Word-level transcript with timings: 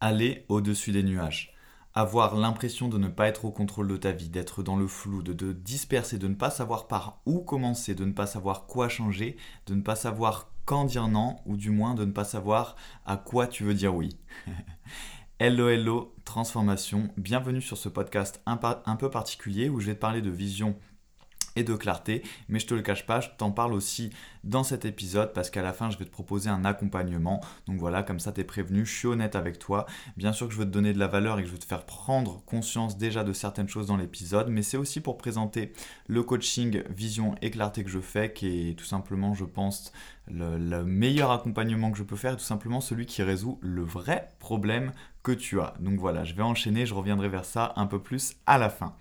aller 0.00 0.44
au-dessus 0.48 0.92
des 0.92 1.02
nuages. 1.02 1.54
Avoir 1.94 2.36
l'impression 2.36 2.88
de 2.88 2.98
ne 2.98 3.08
pas 3.08 3.28
être 3.28 3.46
au 3.46 3.50
contrôle 3.50 3.88
de 3.88 3.96
ta 3.96 4.12
vie, 4.12 4.28
d'être 4.28 4.62
dans 4.62 4.76
le 4.76 4.86
flou, 4.86 5.22
de 5.22 5.32
te 5.32 5.52
disperser, 5.52 6.18
de 6.18 6.28
ne 6.28 6.34
pas 6.34 6.50
savoir 6.50 6.88
par 6.88 7.20
où 7.24 7.40
commencer, 7.40 7.94
de 7.94 8.04
ne 8.04 8.12
pas 8.12 8.26
savoir 8.26 8.66
quoi 8.66 8.88
changer, 8.88 9.36
de 9.66 9.74
ne 9.74 9.80
pas 9.80 9.96
savoir 9.96 10.50
quand 10.66 10.84
dire 10.84 11.08
non, 11.08 11.36
ou 11.46 11.56
du 11.56 11.70
moins 11.70 11.94
de 11.94 12.04
ne 12.04 12.10
pas 12.10 12.24
savoir 12.24 12.76
à 13.06 13.16
quoi 13.16 13.46
tu 13.46 13.64
veux 13.64 13.72
dire 13.72 13.94
oui. 13.94 14.18
hello 15.38 15.68
hello, 15.68 16.14
transformation, 16.24 17.08
bienvenue 17.16 17.62
sur 17.62 17.78
ce 17.78 17.88
podcast 17.88 18.42
un, 18.46 18.56
peu 18.56 19.10
particulier 19.10 19.68
où 19.68 19.80
je 19.80 19.86
vais 19.86 19.94
te 19.94 20.00
parler 20.00 20.22
de 20.22 20.30
vision 20.30 20.76
et 21.56 21.64
de 21.64 21.74
clarté. 21.74 22.22
Mais 22.48 22.58
je 22.58 22.66
te 22.66 22.74
le 22.74 22.82
cache 22.82 23.06
pas, 23.06 23.20
je 23.20 23.28
t'en 23.36 23.50
parle 23.50 23.72
aussi 23.72 24.10
dans 24.44 24.62
cet 24.62 24.84
épisode 24.84 25.32
parce 25.32 25.50
qu'à 25.50 25.62
la 25.62 25.72
fin, 25.72 25.90
je 25.90 25.98
vais 25.98 26.04
te 26.04 26.10
proposer 26.10 26.48
un 26.48 26.64
accompagnement. 26.64 27.40
Donc 27.66 27.78
voilà, 27.78 28.02
comme 28.02 28.20
ça, 28.20 28.32
tu 28.32 28.40
es 28.40 28.44
prévenu, 28.44 28.86
je 28.86 28.94
suis 28.94 29.08
honnête 29.08 29.34
avec 29.34 29.58
toi. 29.58 29.86
Bien 30.16 30.32
sûr 30.32 30.46
que 30.46 30.54
je 30.54 30.58
veux 30.58 30.64
te 30.64 30.70
donner 30.70 30.92
de 30.92 30.98
la 30.98 31.08
valeur 31.08 31.38
et 31.38 31.42
que 31.42 31.48
je 31.48 31.52
veux 31.52 31.58
te 31.58 31.64
faire 31.64 31.84
prendre 31.84 32.44
conscience 32.44 32.96
déjà 32.96 33.24
de 33.24 33.32
certaines 33.32 33.68
choses 33.68 33.86
dans 33.86 33.96
l'épisode, 33.96 34.48
mais 34.48 34.62
c'est 34.62 34.76
aussi 34.76 35.00
pour 35.00 35.18
présenter 35.18 35.72
le 36.06 36.22
coaching 36.22 36.82
vision 36.90 37.34
et 37.42 37.50
clarté 37.50 37.82
que 37.82 37.90
je 37.90 38.00
fais, 38.00 38.32
qui 38.32 38.70
est 38.70 38.74
tout 38.74 38.84
simplement, 38.84 39.34
je 39.34 39.44
pense, 39.44 39.92
le, 40.28 40.58
le 40.58 40.84
meilleur 40.84 41.30
accompagnement 41.30 41.90
que 41.90 41.98
je 41.98 42.02
peux 42.02 42.16
faire 42.16 42.34
et 42.34 42.36
tout 42.36 42.42
simplement 42.42 42.80
celui 42.80 43.06
qui 43.06 43.22
résout 43.22 43.58
le 43.62 43.82
vrai 43.82 44.28
problème 44.38 44.92
que 45.22 45.32
tu 45.32 45.60
as. 45.60 45.74
Donc 45.80 45.98
voilà, 45.98 46.24
je 46.24 46.34
vais 46.34 46.42
enchaîner, 46.42 46.86
je 46.86 46.94
reviendrai 46.94 47.28
vers 47.28 47.44
ça 47.44 47.72
un 47.76 47.86
peu 47.86 48.00
plus 48.00 48.34
à 48.46 48.58
la 48.58 48.70
fin 48.70 48.94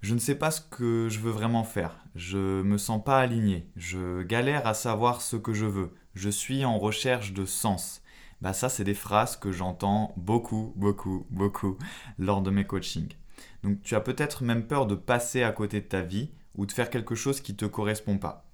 je 0.00 0.14
ne 0.14 0.18
sais 0.18 0.34
pas 0.34 0.50
ce 0.50 0.60
que 0.60 1.08
je 1.10 1.20
veux 1.20 1.30
vraiment 1.30 1.64
faire. 1.64 2.04
Je 2.14 2.62
me 2.62 2.78
sens 2.78 3.02
pas 3.02 3.18
aligné. 3.18 3.68
Je 3.76 4.22
galère 4.22 4.66
à 4.66 4.74
savoir 4.74 5.20
ce 5.20 5.36
que 5.36 5.52
je 5.52 5.66
veux. 5.66 5.94
Je 6.14 6.30
suis 6.30 6.64
en 6.64 6.78
recherche 6.78 7.32
de 7.32 7.44
sens. 7.44 8.02
Bah 8.40 8.52
ça, 8.52 8.68
c'est 8.68 8.84
des 8.84 8.94
phrases 8.94 9.36
que 9.36 9.52
j'entends 9.52 10.12
beaucoup, 10.16 10.72
beaucoup, 10.76 11.26
beaucoup 11.30 11.78
lors 12.18 12.42
de 12.42 12.50
mes 12.50 12.66
coachings. 12.66 13.14
Donc 13.62 13.82
tu 13.82 13.94
as 13.94 14.00
peut-être 14.00 14.44
même 14.44 14.66
peur 14.66 14.86
de 14.86 14.94
passer 14.94 15.42
à 15.42 15.52
côté 15.52 15.80
de 15.80 15.86
ta 15.86 16.02
vie 16.02 16.30
ou 16.54 16.66
de 16.66 16.72
faire 16.72 16.90
quelque 16.90 17.14
chose 17.14 17.40
qui 17.40 17.52
ne 17.52 17.56
te 17.56 17.64
correspond 17.64 18.18
pas. 18.18 18.46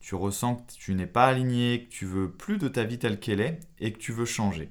Tu 0.00 0.14
ressens 0.14 0.56
que 0.56 0.72
tu 0.78 0.94
n'es 0.94 1.06
pas 1.06 1.26
aligné, 1.26 1.84
que 1.84 1.90
tu 1.90 2.06
veux 2.06 2.30
plus 2.30 2.58
de 2.58 2.68
ta 2.68 2.84
vie 2.84 2.98
telle 2.98 3.18
qu'elle 3.18 3.40
est 3.40 3.60
et 3.78 3.92
que 3.92 3.98
tu 3.98 4.12
veux 4.12 4.26
changer. 4.26 4.70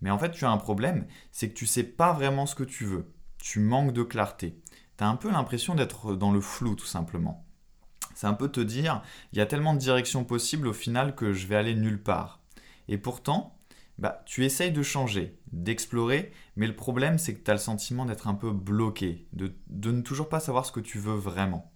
Mais 0.00 0.10
en 0.10 0.18
fait, 0.18 0.30
tu 0.30 0.44
as 0.44 0.50
un 0.50 0.56
problème, 0.58 1.06
c'est 1.32 1.48
que 1.48 1.54
tu 1.54 1.66
sais 1.66 1.84
pas 1.84 2.12
vraiment 2.12 2.46
ce 2.46 2.54
que 2.54 2.64
tu 2.64 2.84
veux. 2.84 3.10
Tu 3.38 3.60
manques 3.60 3.92
de 3.92 4.02
clarté 4.02 4.58
tu 4.98 5.04
un 5.04 5.16
peu 5.16 5.30
l'impression 5.30 5.74
d'être 5.74 6.14
dans 6.14 6.32
le 6.32 6.40
flou 6.40 6.74
tout 6.74 6.86
simplement. 6.86 7.44
C'est 8.14 8.26
un 8.26 8.34
peu 8.34 8.48
te 8.48 8.60
dire, 8.60 9.02
il 9.32 9.38
y 9.38 9.40
a 9.40 9.46
tellement 9.46 9.74
de 9.74 9.78
directions 9.78 10.24
possibles 10.24 10.66
au 10.66 10.72
final 10.72 11.14
que 11.14 11.32
je 11.32 11.46
vais 11.46 11.54
aller 11.54 11.76
nulle 11.76 12.02
part. 12.02 12.40
Et 12.88 12.98
pourtant, 12.98 13.56
bah, 13.98 14.22
tu 14.26 14.44
essayes 14.44 14.72
de 14.72 14.82
changer, 14.82 15.38
d'explorer, 15.52 16.32
mais 16.56 16.66
le 16.66 16.74
problème 16.74 17.18
c'est 17.18 17.34
que 17.34 17.44
tu 17.44 17.50
as 17.50 17.54
le 17.54 17.60
sentiment 17.60 18.06
d'être 18.06 18.26
un 18.26 18.34
peu 18.34 18.50
bloqué, 18.50 19.28
de, 19.32 19.54
ne 19.70 20.00
toujours 20.00 20.28
pas 20.28 20.40
savoir 20.40 20.66
ce 20.66 20.72
que 20.72 20.80
tu 20.80 20.98
veux 20.98 21.14
vraiment. 21.14 21.70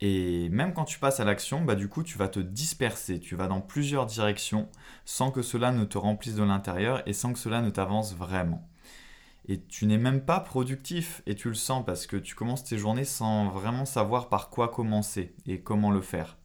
Et 0.00 0.48
même 0.50 0.72
quand 0.72 0.84
tu 0.84 0.98
passes 0.98 1.20
à 1.20 1.24
l'action, 1.24 1.64
bah, 1.64 1.74
du 1.74 1.88
coup 1.88 2.04
tu 2.04 2.16
vas 2.16 2.28
te 2.28 2.40
disperser, 2.40 3.18
tu 3.18 3.34
vas 3.34 3.48
dans 3.48 3.60
plusieurs 3.60 4.06
directions 4.06 4.68
sans 5.04 5.32
que 5.32 5.42
cela 5.42 5.72
ne 5.72 5.84
te 5.84 5.98
remplisse 5.98 6.34
de 6.36 6.42
l'intérieur 6.44 7.02
et 7.06 7.12
sans 7.12 7.32
que 7.32 7.38
cela 7.38 7.60
ne 7.60 7.70
t'avance 7.70 8.14
vraiment 8.14 8.68
et 9.48 9.60
tu 9.64 9.86
n'es 9.86 9.98
même 9.98 10.24
pas 10.24 10.40
productif 10.40 11.22
et 11.26 11.34
tu 11.34 11.48
le 11.48 11.54
sens 11.54 11.84
parce 11.84 12.06
que 12.06 12.16
tu 12.16 12.34
commences 12.34 12.64
tes 12.64 12.78
journées 12.78 13.04
sans 13.04 13.48
vraiment 13.48 13.84
savoir 13.84 14.28
par 14.28 14.50
quoi 14.50 14.68
commencer 14.68 15.34
et 15.46 15.60
comment 15.60 15.90
le 15.90 16.00
faire. 16.00 16.36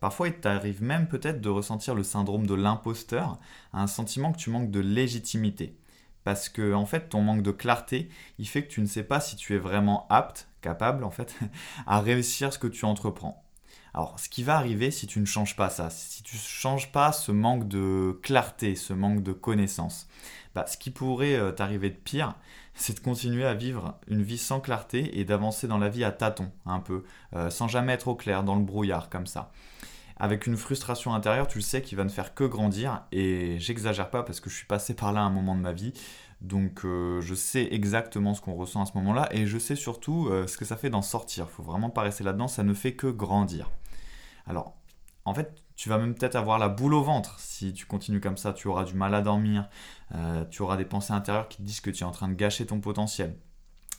Parfois, 0.00 0.28
il 0.28 0.34
t'arrive 0.34 0.82
même 0.82 1.08
peut-être 1.08 1.40
de 1.40 1.50
ressentir 1.50 1.94
le 1.94 2.02
syndrome 2.02 2.46
de 2.46 2.54
l'imposteur, 2.54 3.38
un 3.72 3.86
sentiment 3.86 4.32
que 4.32 4.38
tu 4.38 4.50
manques 4.50 4.70
de 4.70 4.80
légitimité. 4.80 5.76
Parce 6.24 6.48
que, 6.48 6.74
en 6.74 6.86
fait, 6.86 7.08
ton 7.10 7.20
manque 7.22 7.42
de 7.42 7.50
clarté, 7.50 8.08
il 8.38 8.48
fait 8.48 8.64
que 8.64 8.70
tu 8.70 8.80
ne 8.80 8.86
sais 8.86 9.02
pas 9.02 9.20
si 9.20 9.36
tu 9.36 9.54
es 9.54 9.58
vraiment 9.58 10.06
apte, 10.08 10.48
capable, 10.62 11.04
en 11.04 11.10
fait, 11.10 11.34
à 11.86 12.00
réussir 12.00 12.52
ce 12.52 12.58
que 12.58 12.66
tu 12.66 12.84
entreprends. 12.86 13.44
Alors, 13.92 14.18
ce 14.20 14.28
qui 14.28 14.42
va 14.42 14.56
arriver 14.56 14.90
si 14.90 15.06
tu 15.06 15.20
ne 15.20 15.24
changes 15.26 15.56
pas 15.56 15.68
ça, 15.68 15.90
si 15.90 16.22
tu 16.22 16.36
ne 16.36 16.40
changes 16.40 16.92
pas 16.92 17.12
ce 17.12 17.32
manque 17.32 17.68
de 17.68 18.18
clarté, 18.22 18.76
ce 18.76 18.92
manque 18.92 19.22
de 19.22 19.32
connaissance, 19.32 20.08
bah, 20.54 20.66
ce 20.66 20.76
qui 20.76 20.90
pourrait 20.90 21.36
euh, 21.36 21.52
t'arriver 21.52 21.90
de 21.90 21.96
pire, 21.96 22.34
c'est 22.74 22.94
de 22.94 23.00
continuer 23.00 23.44
à 23.44 23.54
vivre 23.54 23.98
une 24.08 24.22
vie 24.22 24.38
sans 24.38 24.60
clarté 24.60 25.18
et 25.18 25.24
d'avancer 25.24 25.68
dans 25.68 25.78
la 25.78 25.88
vie 25.88 26.04
à 26.04 26.12
tâtons, 26.12 26.50
un 26.66 26.80
peu, 26.80 27.04
euh, 27.34 27.50
sans 27.50 27.68
jamais 27.68 27.92
être 27.92 28.08
au 28.08 28.14
clair, 28.14 28.42
dans 28.42 28.56
le 28.56 28.64
brouillard, 28.64 29.10
comme 29.10 29.26
ça. 29.26 29.52
Avec 30.16 30.46
une 30.46 30.56
frustration 30.56 31.14
intérieure, 31.14 31.46
tu 31.46 31.58
le 31.58 31.62
sais, 31.62 31.80
qui 31.82 31.94
va 31.94 32.04
ne 32.04 32.10
faire 32.10 32.34
que 32.34 32.44
grandir, 32.44 33.04
et 33.10 33.58
j'exagère 33.58 34.10
pas 34.10 34.22
parce 34.22 34.40
que 34.40 34.50
je 34.50 34.56
suis 34.56 34.66
passé 34.66 34.94
par 34.94 35.12
là 35.12 35.20
à 35.20 35.24
un 35.24 35.30
moment 35.30 35.54
de 35.54 35.62
ma 35.62 35.72
vie, 35.72 35.94
donc 36.42 36.84
euh, 36.84 37.20
je 37.20 37.34
sais 37.34 37.68
exactement 37.70 38.34
ce 38.34 38.40
qu'on 38.40 38.54
ressent 38.54 38.82
à 38.82 38.86
ce 38.86 38.92
moment-là, 38.96 39.28
et 39.32 39.46
je 39.46 39.58
sais 39.58 39.76
surtout 39.76 40.30
ce 40.46 40.56
que 40.58 40.64
ça 40.64 40.76
fait 40.76 40.90
d'en 40.90 41.02
sortir. 41.02 41.48
Faut 41.48 41.62
vraiment 41.62 41.90
pas 41.90 42.02
rester 42.02 42.24
là-dedans, 42.24 42.48
ça 42.48 42.62
ne 42.62 42.74
fait 42.74 42.92
que 42.92 43.06
grandir. 43.06 43.70
Alors, 44.46 44.74
en 45.24 45.34
fait, 45.34 45.54
tu 45.80 45.88
vas 45.88 45.96
même 45.96 46.14
peut-être 46.14 46.36
avoir 46.36 46.58
la 46.58 46.68
boule 46.68 46.92
au 46.92 47.02
ventre 47.02 47.40
si 47.40 47.72
tu 47.72 47.86
continues 47.86 48.20
comme 48.20 48.36
ça. 48.36 48.52
Tu 48.52 48.68
auras 48.68 48.84
du 48.84 48.92
mal 48.92 49.14
à 49.14 49.22
dormir, 49.22 49.66
euh, 50.14 50.44
tu 50.50 50.60
auras 50.60 50.76
des 50.76 50.84
pensées 50.84 51.14
intérieures 51.14 51.48
qui 51.48 51.56
te 51.56 51.62
disent 51.62 51.80
que 51.80 51.88
tu 51.88 52.02
es 52.02 52.06
en 52.06 52.10
train 52.10 52.28
de 52.28 52.34
gâcher 52.34 52.66
ton 52.66 52.80
potentiel. 52.80 53.34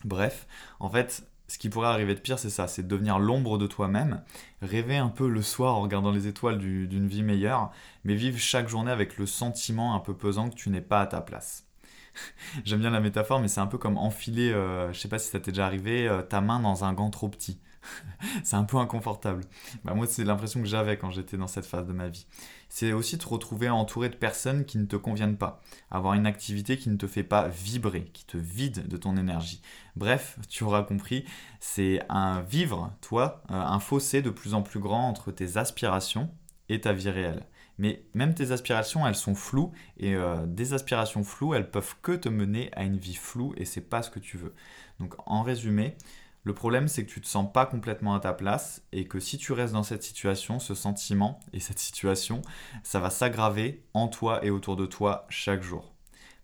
Bref, 0.05 0.45
en 0.79 0.91
fait, 0.91 1.27
ce 1.47 1.57
qui 1.57 1.69
pourrait 1.69 1.87
arriver 1.87 2.13
de 2.13 2.19
pire, 2.19 2.37
c'est 2.37 2.51
ça, 2.51 2.67
c'est 2.67 2.83
de 2.83 2.87
devenir 2.87 3.17
l'ombre 3.17 3.57
de 3.57 3.65
toi-même, 3.65 4.21
rêver 4.61 4.97
un 4.97 5.09
peu 5.09 5.27
le 5.27 5.41
soir 5.41 5.73
en 5.73 5.81
regardant 5.81 6.11
les 6.11 6.27
étoiles 6.27 6.59
d'une 6.59 7.07
vie 7.07 7.23
meilleure, 7.23 7.71
mais 8.03 8.13
vivre 8.13 8.37
chaque 8.37 8.69
journée 8.69 8.91
avec 8.91 9.17
le 9.17 9.25
sentiment 9.25 9.95
un 9.95 9.99
peu 10.01 10.15
pesant 10.15 10.51
que 10.51 10.55
tu 10.55 10.69
n'es 10.69 10.81
pas 10.81 11.01
à 11.01 11.07
ta 11.07 11.19
place. 11.19 11.65
J'aime 12.63 12.81
bien 12.81 12.91
la 12.91 12.99
métaphore, 12.99 13.39
mais 13.39 13.47
c'est 13.47 13.59
un 13.59 13.65
peu 13.65 13.79
comme 13.79 13.97
enfiler, 13.97 14.51
euh, 14.51 14.93
je 14.93 14.99
sais 14.99 15.09
pas 15.09 15.17
si 15.17 15.31
ça 15.31 15.39
t'est 15.39 15.49
déjà 15.49 15.65
arrivé, 15.65 16.07
euh, 16.07 16.21
ta 16.21 16.41
main 16.41 16.59
dans 16.59 16.83
un 16.83 16.93
gant 16.93 17.09
trop 17.09 17.27
petit. 17.27 17.59
c'est 18.43 18.55
un 18.55 18.63
peu 18.63 18.77
inconfortable. 18.77 19.43
Bah, 19.83 19.93
moi, 19.93 20.07
c'est 20.07 20.23
l'impression 20.23 20.61
que 20.61 20.67
j'avais 20.67 20.97
quand 20.97 21.11
j'étais 21.11 21.37
dans 21.37 21.47
cette 21.47 21.65
phase 21.65 21.85
de 21.85 21.93
ma 21.93 22.07
vie. 22.07 22.25
C'est 22.69 22.93
aussi 22.93 23.17
te 23.17 23.27
retrouver 23.27 23.69
entouré 23.69 24.09
de 24.09 24.15
personnes 24.15 24.65
qui 24.65 24.77
ne 24.77 24.85
te 24.85 24.95
conviennent 24.95 25.37
pas. 25.37 25.61
Avoir 25.89 26.13
une 26.13 26.25
activité 26.25 26.77
qui 26.77 26.89
ne 26.89 26.97
te 26.97 27.07
fait 27.07 27.23
pas 27.23 27.47
vibrer, 27.47 28.05
qui 28.13 28.25
te 28.25 28.37
vide 28.37 28.87
de 28.87 28.97
ton 28.97 29.17
énergie. 29.17 29.61
Bref, 29.95 30.37
tu 30.49 30.63
auras 30.63 30.83
compris, 30.83 31.25
c'est 31.59 32.01
un 32.09 32.41
vivre, 32.41 32.93
toi, 33.01 33.43
euh, 33.51 33.55
un 33.55 33.79
fossé 33.79 34.21
de 34.21 34.29
plus 34.29 34.53
en 34.53 34.61
plus 34.61 34.79
grand 34.79 35.09
entre 35.09 35.31
tes 35.31 35.57
aspirations 35.57 36.29
et 36.69 36.81
ta 36.81 36.93
vie 36.93 37.09
réelle. 37.09 37.45
Mais 37.77 38.05
même 38.13 38.35
tes 38.35 38.51
aspirations, 38.51 39.07
elles 39.07 39.15
sont 39.15 39.33
floues 39.33 39.71
et 39.97 40.15
euh, 40.15 40.45
des 40.45 40.73
aspirations 40.73 41.23
floues, 41.23 41.55
elles 41.55 41.71
peuvent 41.71 41.95
que 42.01 42.11
te 42.11 42.29
mener 42.29 42.69
à 42.73 42.83
une 42.83 42.97
vie 42.97 43.15
floue 43.15 43.53
et 43.57 43.65
c'est 43.65 43.81
pas 43.81 44.03
ce 44.03 44.11
que 44.11 44.19
tu 44.19 44.37
veux. 44.37 44.53
Donc 44.99 45.15
en 45.25 45.41
résumé, 45.41 45.95
le 46.43 46.53
problème, 46.53 46.87
c'est 46.87 47.05
que 47.05 47.11
tu 47.11 47.21
te 47.21 47.27
sens 47.27 47.51
pas 47.51 47.67
complètement 47.67 48.15
à 48.15 48.19
ta 48.19 48.33
place 48.33 48.81
et 48.91 49.05
que 49.05 49.19
si 49.19 49.37
tu 49.37 49.53
restes 49.53 49.73
dans 49.73 49.83
cette 49.83 50.01
situation, 50.01 50.59
ce 50.59 50.73
sentiment 50.73 51.39
et 51.53 51.59
cette 51.59 51.77
situation, 51.77 52.41
ça 52.83 52.99
va 52.99 53.11
s'aggraver 53.11 53.85
en 53.93 54.07
toi 54.07 54.43
et 54.43 54.49
autour 54.49 54.75
de 54.75 54.87
toi 54.87 55.27
chaque 55.29 55.61
jour. 55.61 55.93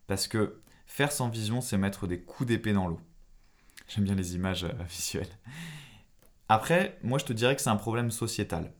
Parce 0.05 0.27
que 0.27 0.61
faire 0.85 1.11
sans 1.11 1.29
vision, 1.29 1.61
c'est 1.61 1.77
mettre 1.77 2.05
des 2.05 2.21
coups 2.21 2.47
d'épée 2.47 2.73
dans 2.73 2.87
l'eau. 2.87 2.99
J'aime 3.87 4.03
bien 4.03 4.15
les 4.15 4.35
images 4.35 4.65
euh, 4.65 4.73
visuelles. 4.87 5.35
Après, 6.47 6.99
moi 7.01 7.17
je 7.17 7.25
te 7.25 7.33
dirais 7.33 7.55
que 7.55 7.61
c'est 7.61 7.69
un 7.69 7.75
problème 7.75 8.11
sociétal 8.11 8.71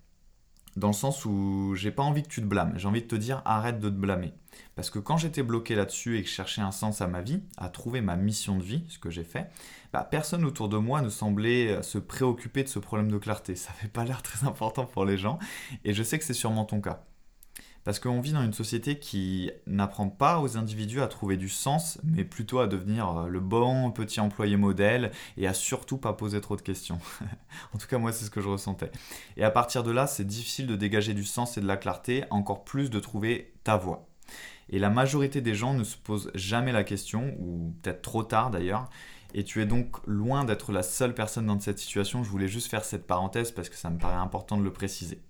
dans 0.78 0.88
le 0.88 0.94
sens 0.94 1.26
où 1.26 1.74
j'ai 1.76 1.92
pas 1.92 2.04
envie 2.04 2.24
que 2.24 2.30
tu 2.30 2.42
te 2.42 2.46
blâmes, 2.46 2.74
j'ai 2.78 2.88
envie 2.88 3.02
de 3.02 3.08
te 3.08 3.16
dire 3.16 3.42
arrête 3.46 3.80
de 3.80 3.90
te 3.90 3.96
blâmer. 3.96 4.34
Parce 4.76 4.90
que 4.90 5.00
quand 5.00 5.18
j'étais 5.18 5.44
bloqué 5.44 5.76
là-dessus 5.76 6.18
et 6.18 6.24
que 6.24 6.30
je 6.30 6.34
cherchais 6.34 6.62
un 6.62 6.72
sens 6.72 7.02
à 7.02 7.08
ma 7.08 7.22
vie, 7.22 7.42
à 7.58 7.70
trouver 7.70 8.02
ma 8.02 8.16
mission 8.16 8.58
de 8.58 8.64
vie, 8.64 8.84
ce 8.88 9.00
que 9.00 9.10
j'ai 9.10 9.24
fait, 9.24 9.50
bah, 9.92 10.08
personne 10.10 10.46
autour 10.46 10.70
de 10.70 10.78
moi 10.78 11.02
ne 11.02 11.10
semblait 11.10 11.70
euh, 11.70 11.82
se 11.82 11.98
préoccuper 11.98 12.64
de 12.64 12.70
ce 12.70 12.80
problème 12.80 13.12
de 13.12 13.18
clarté. 13.18 13.56
Ça 13.56 13.74
n'avait 13.74 13.90
pas 13.90 14.06
l'air 14.06 14.22
très 14.22 14.48
important 14.48 14.86
pour 14.86 15.04
les 15.04 15.18
gens, 15.18 15.40
et 15.84 15.94
je 15.94 16.04
sais 16.04 16.20
que 16.20 16.26
c'est 16.26 16.34
sûrement 16.34 16.66
ton 16.66 16.80
cas. 16.80 17.04
Parce 17.88 18.00
qu'on 18.00 18.20
vit 18.20 18.34
dans 18.34 18.44
une 18.44 18.52
société 18.52 19.00
qui 19.00 19.50
n'apprend 19.66 20.09
pas 20.09 20.42
aux 20.42 20.58
individus 20.58 21.00
à 21.00 21.08
trouver 21.08 21.38
du 21.38 21.48
sens, 21.48 22.00
mais 22.03 22.25
plutôt 22.25 22.59
à 22.59 22.68
devenir 22.68 23.17
euh, 23.17 23.28
le 23.29 23.40
bon 23.40 23.91
petit 23.91 24.20
employé 24.20 24.58
modèle 24.58 25.09
et 25.38 25.47
à 25.47 25.53
surtout 25.53 25.97
pas 25.97 26.11
poser 26.11 26.41
trop 26.41 26.58
de 26.58 26.61
questions. 26.61 27.00
en 27.73 27.78
tout 27.78 27.88
cas, 27.88 27.97
moi, 27.97 28.11
c'est 28.11 28.26
ce 28.26 28.29
que 28.29 28.41
je 28.41 28.50
ressentais. 28.50 28.91
Et 29.38 29.46
à 29.46 29.52
partir 29.52 29.84
de 29.84 29.91
là, 29.91 30.06
c'est 30.06 30.28
difficile 30.28 30.67
de 30.67 30.76
dégager 30.76 31.14
du 31.14 31.23
sens 31.23 31.58
et 31.58 31.61
de 31.61 31.66
la 31.66 31.78
clarté, 31.78 32.26
encore 32.29 32.66
plus 32.66 32.90
de 32.90 33.00
trouver 33.00 33.53
ta 33.64 33.78
voie. 33.78 34.06
Et 34.67 34.79
la 34.79 34.90
majorité 34.90 35.40
des 35.40 35.56
gens 35.56 35.73
ne 35.73 35.85
se 35.85 35.96
posent 35.96 36.29
jamais 36.35 36.73
la 36.73 36.84
question, 36.84 37.38
ou 37.40 37.73
peut-être 37.82 38.02
trop 38.02 38.23
tard 38.23 38.52
d'ailleurs, 38.52 38.90
et 39.34 39.46
tu 39.46 39.61
es 39.61 39.66
donc 39.66 40.06
loin 40.06 40.44
d'être 40.44 40.73
la 40.73 40.84
seule 40.84 41.14
personne 41.14 41.46
dans 41.46 41.58
cette 41.61 41.79
situation. 41.79 42.22
Je 42.22 42.29
voulais 42.29 42.50
juste 42.50 42.70
faire 42.70 42.84
cette 42.84 43.08
parenthèse 43.08 43.53
parce 43.53 43.70
que 43.70 43.78
ça 43.78 43.90
me 43.90 43.97
paraît 43.97 44.16
important 44.16 44.58
de 44.58 44.64
le 44.64 44.73
préciser. 44.73 45.22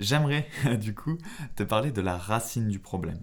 J'aimerais 0.00 0.48
du 0.80 0.94
coup 0.94 1.18
te 1.56 1.62
parler 1.62 1.92
de 1.92 2.00
la 2.00 2.16
racine 2.16 2.68
du 2.68 2.78
problème. 2.78 3.20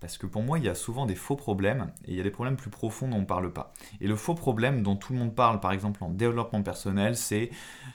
Parce 0.00 0.18
que 0.18 0.26
pour 0.26 0.42
moi, 0.42 0.58
il 0.58 0.64
y 0.64 0.68
a 0.68 0.74
souvent 0.74 1.06
des 1.06 1.14
faux 1.14 1.36
problèmes 1.36 1.90
et 2.04 2.12
il 2.12 2.16
y 2.16 2.20
a 2.20 2.22
des 2.22 2.30
problèmes 2.30 2.56
plus 2.56 2.70
profonds 2.70 3.08
dont 3.08 3.16
on 3.16 3.20
ne 3.20 3.26
parle 3.26 3.52
pas. 3.52 3.72
Et 4.00 4.06
le 4.06 4.16
faux 4.16 4.34
problème 4.34 4.82
dont 4.82 4.96
tout 4.96 5.12
le 5.12 5.18
monde 5.18 5.34
parle, 5.34 5.60
par 5.60 5.72
exemple 5.72 6.02
en 6.02 6.10
développement 6.10 6.62
personnel, 6.62 7.16
c'est 7.16 7.50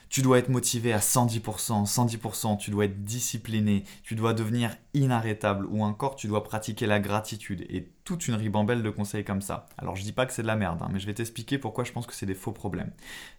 tu 0.10 0.22
dois 0.22 0.40
être 0.40 0.50
motivé 0.50 0.94
à 0.94 1.00
110%, 1.00 1.86
110%, 1.86 2.58
tu 2.58 2.72
dois 2.72 2.86
être 2.86 3.04
discipliné, 3.04 3.84
tu 4.04 4.16
dois 4.16 4.34
devenir 4.34 4.76
inarrêtable 4.96 5.68
ou 5.68 5.84
encore 5.84 6.16
tu 6.16 6.28
dois 6.28 6.44
pratiquer 6.44 6.88
la 6.88 7.00
gratitude 7.00 7.66
et 7.70 7.92
toute 8.04 8.28
une 8.28 8.36
ribambelle 8.36 8.82
de 8.82 8.90
conseils 8.90 9.24
comme 9.24 9.42
ça. 9.42 9.68
Alors 9.78 9.96
je 9.96 10.04
dis 10.04 10.12
pas 10.12 10.26
que 10.26 10.34
c'est 10.34 10.42
de 10.42 10.48
la 10.48 10.56
merde, 10.56 10.82
hein, 10.82 10.90
mais 10.92 11.00
je 11.00 11.06
vais 11.06 11.14
t'expliquer 11.14 11.60
pourquoi 11.60 11.84
je 11.84 11.92
pense 11.92 12.08
que 12.08 12.14
c'est 12.14 12.26
des 12.26 12.36
faux 12.36 12.54
problèmes. 12.54 12.92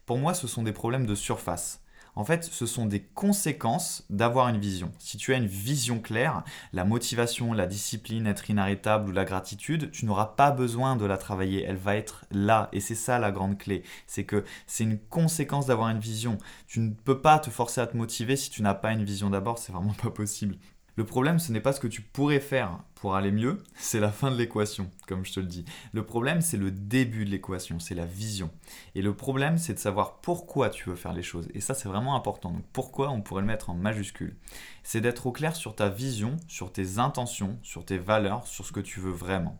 Pour 0.06 0.18
moi, 0.18 0.32
ce 0.32 0.46
sont 0.46 0.62
des 0.62 0.72
problèmes 0.72 1.06
de 1.06 1.14
surface. 1.16 1.82
En 2.20 2.24
fait, 2.24 2.44
ce 2.44 2.66
sont 2.66 2.84
des 2.84 3.00
conséquences 3.00 4.04
d'avoir 4.10 4.48
une 4.48 4.60
vision. 4.60 4.92
Si 4.98 5.16
tu 5.16 5.32
as 5.32 5.38
une 5.38 5.46
vision 5.46 6.00
claire, 6.00 6.44
la 6.74 6.84
motivation, 6.84 7.54
la 7.54 7.66
discipline, 7.66 8.26
être 8.26 8.50
inarrêtable 8.50 9.08
ou 9.08 9.12
la 9.12 9.24
gratitude, 9.24 9.90
tu 9.90 10.04
n'auras 10.04 10.26
pas 10.26 10.50
besoin 10.50 10.96
de 10.96 11.06
la 11.06 11.16
travailler. 11.16 11.64
Elle 11.64 11.78
va 11.78 11.96
être 11.96 12.26
là. 12.30 12.68
Et 12.74 12.80
c'est 12.80 12.94
ça 12.94 13.18
la 13.18 13.32
grande 13.32 13.56
clé. 13.56 13.84
C'est 14.06 14.24
que 14.24 14.44
c'est 14.66 14.84
une 14.84 14.98
conséquence 14.98 15.64
d'avoir 15.64 15.88
une 15.88 15.98
vision. 15.98 16.36
Tu 16.66 16.80
ne 16.80 16.90
peux 16.90 17.22
pas 17.22 17.38
te 17.38 17.48
forcer 17.48 17.80
à 17.80 17.86
te 17.86 17.96
motiver 17.96 18.36
si 18.36 18.50
tu 18.50 18.60
n'as 18.60 18.74
pas 18.74 18.92
une 18.92 19.02
vision 19.02 19.30
d'abord. 19.30 19.56
C'est 19.56 19.72
vraiment 19.72 19.94
pas 20.02 20.10
possible. 20.10 20.58
Le 21.00 21.06
problème, 21.06 21.38
ce 21.38 21.50
n'est 21.50 21.62
pas 21.62 21.72
ce 21.72 21.80
que 21.80 21.86
tu 21.86 22.02
pourrais 22.02 22.40
faire 22.40 22.78
pour 22.94 23.16
aller 23.16 23.32
mieux, 23.32 23.62
c'est 23.74 24.00
la 24.00 24.12
fin 24.12 24.30
de 24.30 24.36
l'équation, 24.36 24.90
comme 25.08 25.24
je 25.24 25.32
te 25.32 25.40
le 25.40 25.46
dis. 25.46 25.64
Le 25.94 26.04
problème, 26.04 26.42
c'est 26.42 26.58
le 26.58 26.70
début 26.70 27.24
de 27.24 27.30
l'équation, 27.30 27.78
c'est 27.80 27.94
la 27.94 28.04
vision. 28.04 28.50
Et 28.94 29.00
le 29.00 29.16
problème, 29.16 29.56
c'est 29.56 29.72
de 29.72 29.78
savoir 29.78 30.20
pourquoi 30.20 30.68
tu 30.68 30.90
veux 30.90 30.96
faire 30.96 31.14
les 31.14 31.22
choses. 31.22 31.48
Et 31.54 31.62
ça, 31.62 31.72
c'est 31.72 31.88
vraiment 31.88 32.16
important. 32.16 32.50
Donc 32.50 32.66
pourquoi, 32.74 33.08
on 33.08 33.22
pourrait 33.22 33.40
le 33.40 33.46
mettre 33.46 33.70
en 33.70 33.74
majuscule? 33.74 34.36
C'est 34.82 35.00
d'être 35.00 35.24
au 35.24 35.32
clair 35.32 35.56
sur 35.56 35.74
ta 35.74 35.88
vision, 35.88 36.36
sur 36.48 36.70
tes 36.70 36.98
intentions, 36.98 37.58
sur 37.62 37.86
tes 37.86 37.96
valeurs, 37.96 38.46
sur 38.46 38.66
ce 38.66 38.72
que 38.72 38.80
tu 38.80 39.00
veux 39.00 39.10
vraiment. 39.10 39.58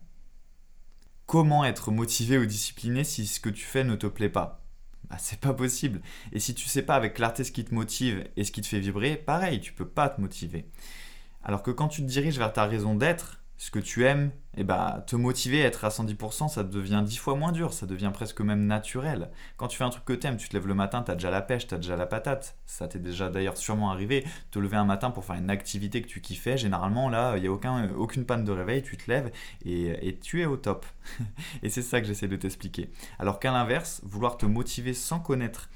Comment 1.25 1.65
être 1.65 1.89
motivé 1.89 2.37
ou 2.37 2.45
discipliné 2.45 3.03
si 3.03 3.25
ce 3.25 3.39
que 3.39 3.49
tu 3.49 3.65
fais 3.65 3.83
ne 3.83 3.95
te 3.95 4.05
plaît 4.05 4.29
pas? 4.29 4.63
Bah, 5.09 5.17
c'est 5.19 5.39
pas 5.39 5.55
possible. 5.55 6.03
Et 6.33 6.39
si 6.39 6.53
tu 6.53 6.67
sais 6.69 6.83
pas 6.83 6.93
avec 6.93 7.15
clarté 7.15 7.43
ce 7.43 7.51
qui 7.51 7.65
te 7.65 7.73
motive 7.73 8.29
et 8.37 8.43
ce 8.43 8.51
qui 8.51 8.61
te 8.61 8.67
fait 8.67 8.79
vibrer, 8.79 9.15
pareil, 9.15 9.59
tu 9.59 9.73
peux 9.73 9.87
pas 9.87 10.07
te 10.07 10.21
motiver. 10.21 10.67
Alors 11.43 11.63
que 11.63 11.71
quand 11.71 11.87
tu 11.87 12.01
te 12.01 12.07
diriges 12.07 12.37
vers 12.37 12.53
ta 12.53 12.65
raison 12.65 12.95
d'être, 12.95 13.41
ce 13.61 13.69
que 13.69 13.77
tu 13.77 14.05
aimes, 14.05 14.31
et 14.57 14.61
eh 14.61 14.63
bah, 14.63 15.03
te 15.05 15.15
motiver 15.15 15.63
à 15.63 15.67
être 15.67 15.85
à 15.85 15.89
110%, 15.89 16.49
ça 16.49 16.63
devient 16.63 17.03
dix 17.05 17.17
fois 17.17 17.35
moins 17.35 17.51
dur, 17.51 17.73
ça 17.73 17.85
devient 17.85 18.09
presque 18.11 18.41
même 18.41 18.65
naturel. 18.65 19.29
Quand 19.55 19.67
tu 19.67 19.77
fais 19.77 19.83
un 19.83 19.91
truc 19.91 20.03
que 20.03 20.13
tu 20.13 20.25
aimes, 20.25 20.37
tu 20.37 20.49
te 20.49 20.55
lèves 20.55 20.65
le 20.65 20.73
matin, 20.73 21.03
tu 21.03 21.11
as 21.11 21.13
déjà 21.13 21.29
la 21.29 21.43
pêche, 21.43 21.67
tu 21.67 21.75
as 21.75 21.77
déjà 21.77 21.95
la 21.95 22.07
patate. 22.07 22.57
Ça 22.65 22.87
t'est 22.87 22.97
déjà 22.97 23.29
d'ailleurs 23.29 23.57
sûrement 23.57 23.91
arrivé. 23.91 24.25
Te 24.49 24.57
lever 24.57 24.77
un 24.77 24.85
matin 24.85 25.11
pour 25.11 25.25
faire 25.25 25.35
une 25.35 25.51
activité 25.51 26.01
que 26.01 26.07
tu 26.07 26.21
kiffais, 26.21 26.57
généralement 26.57 27.07
là, 27.07 27.37
il 27.37 27.41
n'y 27.41 27.47
a 27.47 27.51
aucun, 27.51 27.93
aucune 27.93 28.25
panne 28.25 28.45
de 28.45 28.51
réveil, 28.51 28.81
tu 28.81 28.97
te 28.97 29.09
lèves 29.11 29.29
et, 29.63 30.07
et 30.07 30.17
tu 30.17 30.41
es 30.41 30.45
au 30.45 30.57
top. 30.57 30.87
et 31.61 31.69
c'est 31.69 31.83
ça 31.83 32.01
que 32.01 32.07
j'essaie 32.07 32.27
de 32.27 32.37
t'expliquer. 32.37 32.89
Alors 33.19 33.39
qu'à 33.39 33.51
l'inverse, 33.51 34.01
vouloir 34.03 34.37
te 34.37 34.47
motiver 34.47 34.95
sans 34.95 35.19
connaître 35.19 35.69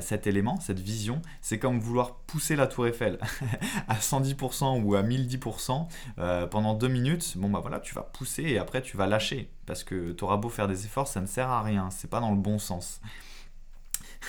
cet 0.00 0.26
élément, 0.26 0.58
cette 0.60 0.80
vision, 0.80 1.20
c'est 1.40 1.58
comme 1.58 1.78
vouloir 1.78 2.16
pousser 2.16 2.56
la 2.56 2.66
tour 2.66 2.86
Eiffel 2.86 3.18
à 3.88 3.96
110% 3.96 4.82
ou 4.82 4.94
à 4.94 5.02
1010% 5.02 5.86
euh, 6.18 6.46
pendant 6.46 6.74
deux 6.74 6.88
minutes. 6.88 7.36
Bon 7.36 7.50
bah 7.50 7.60
voilà, 7.60 7.80
tu 7.80 7.94
vas 7.94 8.02
pousser 8.02 8.42
et 8.44 8.58
après 8.58 8.82
tu 8.82 8.96
vas 8.96 9.06
lâcher 9.06 9.50
parce 9.66 9.84
que 9.84 10.12
tu 10.12 10.24
auras 10.24 10.36
beau 10.36 10.48
faire 10.48 10.68
des 10.68 10.86
efforts, 10.86 11.06
ça 11.06 11.20
ne 11.20 11.26
sert 11.26 11.50
à 11.50 11.62
rien, 11.62 11.90
c'est 11.90 12.08
pas 12.08 12.20
dans 12.20 12.30
le 12.30 12.38
bon 12.38 12.58
sens. 12.58 13.00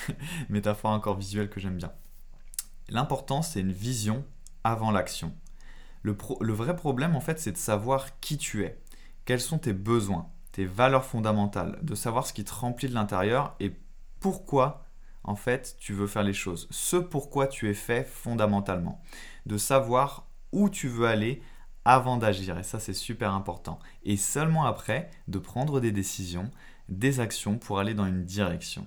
Métaphore 0.48 0.90
encore 0.90 1.16
visuelle 1.16 1.48
que 1.48 1.58
j'aime 1.58 1.76
bien. 1.76 1.92
L'important 2.88 3.40
c'est 3.42 3.60
une 3.60 3.72
vision 3.72 4.24
avant 4.62 4.90
l'action. 4.90 5.34
Le, 6.02 6.16
le 6.40 6.52
vrai 6.52 6.76
problème 6.76 7.16
en 7.16 7.20
fait 7.20 7.40
c'est 7.40 7.52
de 7.52 7.56
savoir 7.56 8.20
qui 8.20 8.36
tu 8.36 8.64
es, 8.64 8.78
quels 9.24 9.40
sont 9.40 9.58
tes 9.58 9.72
besoins, 9.72 10.28
tes 10.52 10.66
valeurs 10.66 11.04
fondamentales, 11.04 11.78
de 11.82 11.94
savoir 11.94 12.26
ce 12.26 12.34
qui 12.34 12.44
te 12.44 12.52
remplit 12.52 12.88
de 12.88 12.94
l'intérieur 12.94 13.56
et 13.58 13.72
pourquoi 14.20 14.85
en 15.26 15.36
fait, 15.36 15.76
tu 15.78 15.92
veux 15.92 16.06
faire 16.06 16.22
les 16.22 16.32
choses. 16.32 16.68
Ce 16.70 16.96
pourquoi 16.96 17.46
tu 17.46 17.68
es 17.68 17.74
fait 17.74 18.04
fondamentalement. 18.04 19.02
De 19.44 19.58
savoir 19.58 20.28
où 20.52 20.70
tu 20.70 20.88
veux 20.88 21.06
aller 21.06 21.42
avant 21.84 22.16
d'agir. 22.16 22.58
Et 22.58 22.62
ça, 22.62 22.80
c'est 22.80 22.94
super 22.94 23.32
important. 23.32 23.78
Et 24.04 24.16
seulement 24.16 24.64
après, 24.64 25.10
de 25.28 25.38
prendre 25.38 25.80
des 25.80 25.92
décisions, 25.92 26.50
des 26.88 27.20
actions 27.20 27.58
pour 27.58 27.78
aller 27.78 27.94
dans 27.94 28.06
une 28.06 28.24
direction. 28.24 28.86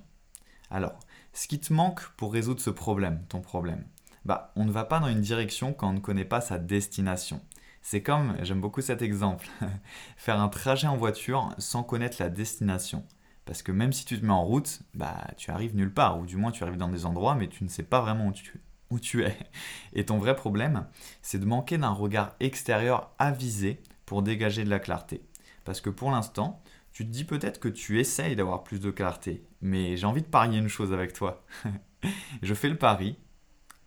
Alors, 0.70 0.98
ce 1.32 1.46
qui 1.46 1.60
te 1.60 1.72
manque 1.72 2.08
pour 2.16 2.32
résoudre 2.32 2.60
ce 2.60 2.70
problème, 2.70 3.24
ton 3.28 3.40
problème, 3.40 3.84
bah, 4.24 4.52
on 4.56 4.64
ne 4.64 4.72
va 4.72 4.84
pas 4.84 5.00
dans 5.00 5.08
une 5.08 5.20
direction 5.20 5.72
quand 5.72 5.88
on 5.88 5.94
ne 5.94 6.00
connaît 6.00 6.24
pas 6.24 6.40
sa 6.40 6.58
destination. 6.58 7.40
C'est 7.82 8.02
comme, 8.02 8.36
j'aime 8.42 8.60
beaucoup 8.60 8.82
cet 8.82 9.00
exemple, 9.00 9.48
faire 10.16 10.40
un 10.40 10.48
trajet 10.48 10.86
en 10.86 10.96
voiture 10.96 11.48
sans 11.58 11.82
connaître 11.82 12.16
la 12.20 12.28
destination. 12.28 13.04
Parce 13.50 13.64
que 13.64 13.72
même 13.72 13.92
si 13.92 14.04
tu 14.04 14.16
te 14.16 14.24
mets 14.24 14.30
en 14.30 14.44
route, 14.44 14.78
bah, 14.94 15.26
tu 15.36 15.50
arrives 15.50 15.74
nulle 15.74 15.92
part, 15.92 16.20
ou 16.20 16.24
du 16.24 16.36
moins 16.36 16.52
tu 16.52 16.62
arrives 16.62 16.76
dans 16.76 16.86
des 16.86 17.04
endroits, 17.04 17.34
mais 17.34 17.48
tu 17.48 17.64
ne 17.64 17.68
sais 17.68 17.82
pas 17.82 18.00
vraiment 18.00 18.28
où 18.28 18.32
tu, 18.32 18.60
où 18.90 19.00
tu 19.00 19.24
es. 19.24 19.36
Et 19.92 20.06
ton 20.06 20.18
vrai 20.18 20.36
problème, 20.36 20.86
c'est 21.20 21.40
de 21.40 21.44
manquer 21.44 21.76
d'un 21.76 21.90
regard 21.90 22.36
extérieur 22.38 23.10
avisé 23.18 23.82
pour 24.06 24.22
dégager 24.22 24.62
de 24.62 24.70
la 24.70 24.78
clarté. 24.78 25.24
Parce 25.64 25.80
que 25.80 25.90
pour 25.90 26.12
l'instant, 26.12 26.62
tu 26.92 27.04
te 27.04 27.10
dis 27.10 27.24
peut-être 27.24 27.58
que 27.58 27.66
tu 27.66 27.98
essayes 27.98 28.36
d'avoir 28.36 28.62
plus 28.62 28.78
de 28.78 28.92
clarté, 28.92 29.42
mais 29.62 29.96
j'ai 29.96 30.06
envie 30.06 30.22
de 30.22 30.28
parier 30.28 30.60
une 30.60 30.68
chose 30.68 30.92
avec 30.92 31.12
toi. 31.12 31.44
Je 32.42 32.54
fais 32.54 32.68
le 32.68 32.78
pari 32.78 33.18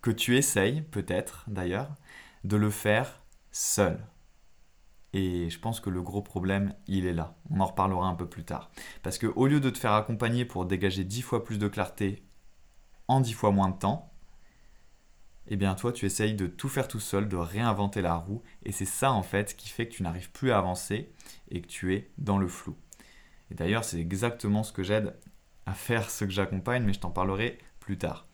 que 0.02 0.10
tu 0.10 0.36
essayes, 0.36 0.82
peut-être 0.82 1.46
d'ailleurs, 1.46 1.94
de 2.44 2.58
le 2.58 2.68
faire 2.68 3.22
seul. 3.50 3.98
Et 5.14 5.48
je 5.48 5.60
pense 5.60 5.78
que 5.78 5.90
le 5.90 6.02
gros 6.02 6.22
problème, 6.22 6.74
il 6.88 7.06
est 7.06 7.12
là. 7.12 7.36
On 7.48 7.60
en 7.60 7.66
reparlera 7.66 8.08
un 8.08 8.16
peu 8.16 8.28
plus 8.28 8.44
tard. 8.44 8.70
Parce 9.02 9.16
que 9.16 9.28
au 9.28 9.46
lieu 9.46 9.60
de 9.60 9.70
te 9.70 9.78
faire 9.78 9.92
accompagner 9.92 10.44
pour 10.44 10.66
dégager 10.66 11.04
10 11.04 11.22
fois 11.22 11.44
plus 11.44 11.58
de 11.58 11.68
clarté 11.68 12.26
en 13.06 13.20
10 13.20 13.32
fois 13.32 13.52
moins 13.52 13.68
de 13.68 13.78
temps, 13.78 14.12
eh 15.46 15.56
bien 15.56 15.74
toi 15.76 15.92
tu 15.92 16.04
essayes 16.04 16.34
de 16.34 16.48
tout 16.48 16.68
faire 16.68 16.88
tout 16.88 17.00
seul, 17.00 17.28
de 17.28 17.36
réinventer 17.36 18.02
la 18.02 18.16
roue, 18.16 18.42
et 18.64 18.72
c'est 18.72 18.84
ça 18.86 19.12
en 19.12 19.22
fait 19.22 19.56
qui 19.56 19.68
fait 19.68 19.86
que 19.86 19.94
tu 19.94 20.02
n'arrives 20.02 20.32
plus 20.32 20.50
à 20.50 20.58
avancer 20.58 21.12
et 21.50 21.60
que 21.60 21.68
tu 21.68 21.94
es 21.94 22.10
dans 22.18 22.38
le 22.38 22.48
flou. 22.48 22.76
Et 23.50 23.54
d'ailleurs 23.54 23.84
c'est 23.84 24.00
exactement 24.00 24.64
ce 24.64 24.72
que 24.72 24.82
j'aide 24.82 25.16
à 25.66 25.74
faire 25.74 26.10
ce 26.10 26.24
que 26.24 26.30
j'accompagne, 26.30 26.82
mais 26.82 26.92
je 26.92 27.00
t'en 27.00 27.10
parlerai 27.10 27.58
plus 27.78 27.98
tard. 27.98 28.26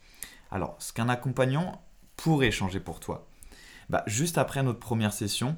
Alors, 0.51 0.77
ce 0.81 0.93
qu'un 0.93 1.09
accompagnant 1.09 1.81
pourrait 2.17 2.51
changer 2.51 2.81
pour 2.81 3.01
toi. 3.01 3.29
Bah, 3.89 4.03
juste 4.07 4.39
après 4.39 4.63
notre 4.63 4.81
première 4.81 5.13
session, 5.13 5.57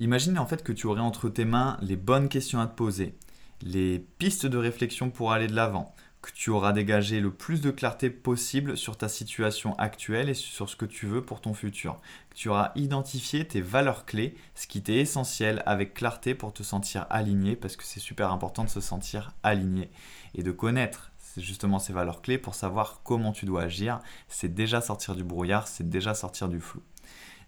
Imagine 0.00 0.38
en 0.38 0.46
fait 0.46 0.64
que 0.64 0.72
tu 0.72 0.86
aurais 0.86 1.02
entre 1.02 1.28
tes 1.28 1.44
mains 1.44 1.76
les 1.82 1.96
bonnes 1.96 2.30
questions 2.30 2.58
à 2.58 2.66
te 2.66 2.74
poser, 2.74 3.14
les 3.60 3.98
pistes 3.98 4.46
de 4.46 4.56
réflexion 4.56 5.10
pour 5.10 5.30
aller 5.30 5.46
de 5.46 5.54
l'avant, 5.54 5.94
que 6.22 6.30
tu 6.32 6.48
auras 6.48 6.72
dégagé 6.72 7.20
le 7.20 7.30
plus 7.30 7.60
de 7.60 7.70
clarté 7.70 8.08
possible 8.08 8.78
sur 8.78 8.96
ta 8.96 9.10
situation 9.10 9.76
actuelle 9.76 10.30
et 10.30 10.34
sur 10.34 10.70
ce 10.70 10.76
que 10.76 10.86
tu 10.86 11.04
veux 11.04 11.22
pour 11.22 11.42
ton 11.42 11.52
futur. 11.52 12.00
Que 12.30 12.36
tu 12.36 12.48
auras 12.48 12.72
identifié 12.76 13.46
tes 13.46 13.60
valeurs 13.60 14.06
clés, 14.06 14.34
ce 14.54 14.66
qui 14.66 14.82
t'est 14.82 14.96
essentiel 14.96 15.62
avec 15.66 15.92
clarté 15.92 16.34
pour 16.34 16.54
te 16.54 16.62
sentir 16.62 17.06
aligné, 17.10 17.54
parce 17.54 17.76
que 17.76 17.84
c'est 17.84 18.00
super 18.00 18.32
important 18.32 18.64
de 18.64 18.70
se 18.70 18.80
sentir 18.80 19.34
aligné 19.42 19.90
et 20.34 20.42
de 20.42 20.50
connaître 20.50 21.12
justement 21.36 21.78
ces 21.78 21.92
valeurs 21.92 22.22
clés 22.22 22.38
pour 22.38 22.54
savoir 22.54 23.02
comment 23.04 23.32
tu 23.32 23.44
dois 23.44 23.64
agir. 23.64 24.00
C'est 24.28 24.54
déjà 24.54 24.80
sortir 24.80 25.14
du 25.14 25.24
brouillard, 25.24 25.68
c'est 25.68 25.90
déjà 25.90 26.14
sortir 26.14 26.48
du 26.48 26.58
flou 26.58 26.80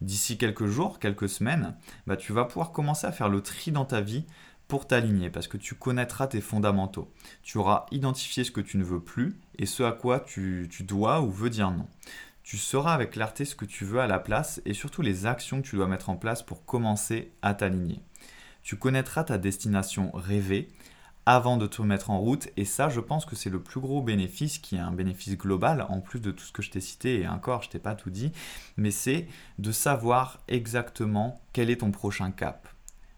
d'ici 0.04 0.38
quelques 0.38 0.66
jours, 0.66 0.98
quelques 0.98 1.28
semaines, 1.28 1.74
bah, 2.06 2.16
tu 2.16 2.32
vas 2.32 2.44
pouvoir 2.44 2.72
commencer 2.72 3.06
à 3.06 3.12
faire 3.12 3.28
le 3.28 3.40
tri 3.40 3.72
dans 3.72 3.84
ta 3.84 4.00
vie 4.00 4.24
pour 4.68 4.86
t'aligner 4.86 5.30
parce 5.30 5.48
que 5.48 5.56
tu 5.56 5.74
connaîtras 5.74 6.28
tes 6.28 6.40
fondamentaux. 6.40 7.12
Tu 7.42 7.58
auras 7.58 7.86
identifié 7.90 8.44
ce 8.44 8.50
que 8.50 8.60
tu 8.60 8.78
ne 8.78 8.84
veux 8.84 9.00
plus 9.00 9.36
et 9.58 9.66
ce 9.66 9.82
à 9.82 9.92
quoi 9.92 10.20
tu, 10.20 10.68
tu 10.70 10.82
dois 10.82 11.20
ou 11.20 11.30
veux 11.30 11.50
dire 11.50 11.70
non. 11.70 11.86
Tu 12.42 12.56
sauras 12.56 12.94
avec 12.94 13.12
clarté 13.12 13.44
ce 13.44 13.54
que 13.54 13.64
tu 13.64 13.84
veux 13.84 14.00
à 14.00 14.06
la 14.06 14.18
place 14.18 14.60
et 14.64 14.74
surtout 14.74 15.02
les 15.02 15.26
actions 15.26 15.62
que 15.62 15.68
tu 15.68 15.76
dois 15.76 15.86
mettre 15.86 16.10
en 16.10 16.16
place 16.16 16.42
pour 16.42 16.64
commencer 16.64 17.32
à 17.42 17.54
t'aligner. 17.54 18.00
Tu 18.62 18.76
connaîtras 18.76 19.24
ta 19.24 19.38
destination 19.38 20.10
rêvée 20.14 20.68
avant 21.26 21.56
de 21.56 21.66
te 21.66 21.82
mettre 21.82 22.10
en 22.10 22.18
route. 22.18 22.48
Et 22.56 22.64
ça, 22.64 22.88
je 22.88 23.00
pense 23.00 23.24
que 23.24 23.36
c'est 23.36 23.50
le 23.50 23.62
plus 23.62 23.80
gros 23.80 24.02
bénéfice, 24.02 24.58
qui 24.58 24.76
est 24.76 24.80
un 24.80 24.92
bénéfice 24.92 25.36
global, 25.36 25.86
en 25.88 26.00
plus 26.00 26.20
de 26.20 26.30
tout 26.30 26.44
ce 26.44 26.52
que 26.52 26.62
je 26.62 26.70
t'ai 26.70 26.80
cité, 26.80 27.20
et 27.20 27.28
encore, 27.28 27.62
je 27.62 27.70
t'ai 27.70 27.78
pas 27.78 27.94
tout 27.94 28.10
dit, 28.10 28.32
mais 28.76 28.90
c'est 28.90 29.28
de 29.58 29.72
savoir 29.72 30.40
exactement 30.48 31.40
quel 31.52 31.70
est 31.70 31.78
ton 31.78 31.90
prochain 31.90 32.30
cap, 32.30 32.68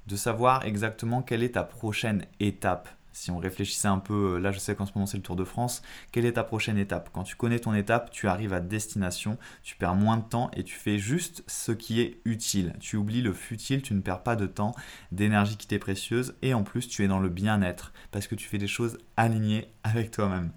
de 0.07 0.17
savoir 0.17 0.65
exactement 0.65 1.23
quelle 1.23 1.43
est 1.43 1.55
ta 1.55 1.65
prochaine 1.65 2.27
étape 2.41 2.89
si 3.15 3.31
on 3.31 3.39
réfléchissait 3.39 3.89
un 3.89 3.99
peu, 3.99 4.35
euh, 4.35 4.39
là 4.39 4.53
je 4.53 4.59
sais 4.59 4.75
qu'en 4.75 4.85
ce 4.85 4.93
moment 4.95 5.07
le 5.15 5.21
Tour 5.21 5.37
de 5.37 5.45
France, 5.45 5.83
quelle 6.13 6.27
est 6.27 6.33
ta 6.33 6.45
prochaine 6.45 6.77
étape? 6.77 7.11
Quand 7.13 7.23
tu 7.23 7.37
connais 7.37 7.61
ton 7.61 7.73
étape, 7.73 8.11
tu 8.11 8.29
arrives 8.29 8.53
à 8.53 8.61
destination, 8.61 9.39
tu 9.63 9.77
perds 9.77 9.95
moins 9.95 10.17
de 10.17 10.25
temps 10.25 10.51
et 10.55 10.65
tu 10.65 10.75
fais 10.75 10.99
juste 10.99 11.45
ce 11.47 11.73
qui 11.73 12.01
est 12.01 12.21
utile. 12.25 12.75
Tu 12.81 12.97
oublies 12.97 13.23
le 13.23 13.33
futile, 13.33 13.83
tu 13.83 13.95
ne 13.95 14.01
perds 14.01 14.23
pas 14.23 14.37
de 14.37 14.47
temps, 14.47 14.75
d'énergie 15.13 15.57
qui 15.57 15.67
t'est 15.67 15.79
précieuse 15.79 16.35
et 16.43 16.53
en 16.55 16.65
plus 16.65 16.89
tu 16.89 17.05
es 17.05 17.09
dans 17.09 17.21
le 17.21 17.29
bien-être 17.29 17.93
parce 18.11 18.27
que 18.27 18.35
tu 18.35 18.49
fais 18.49 18.59
des 18.59 18.67
choses 18.67 18.99
alignées 19.17 19.69
avec 19.85 20.11
toi-même. 20.11 20.51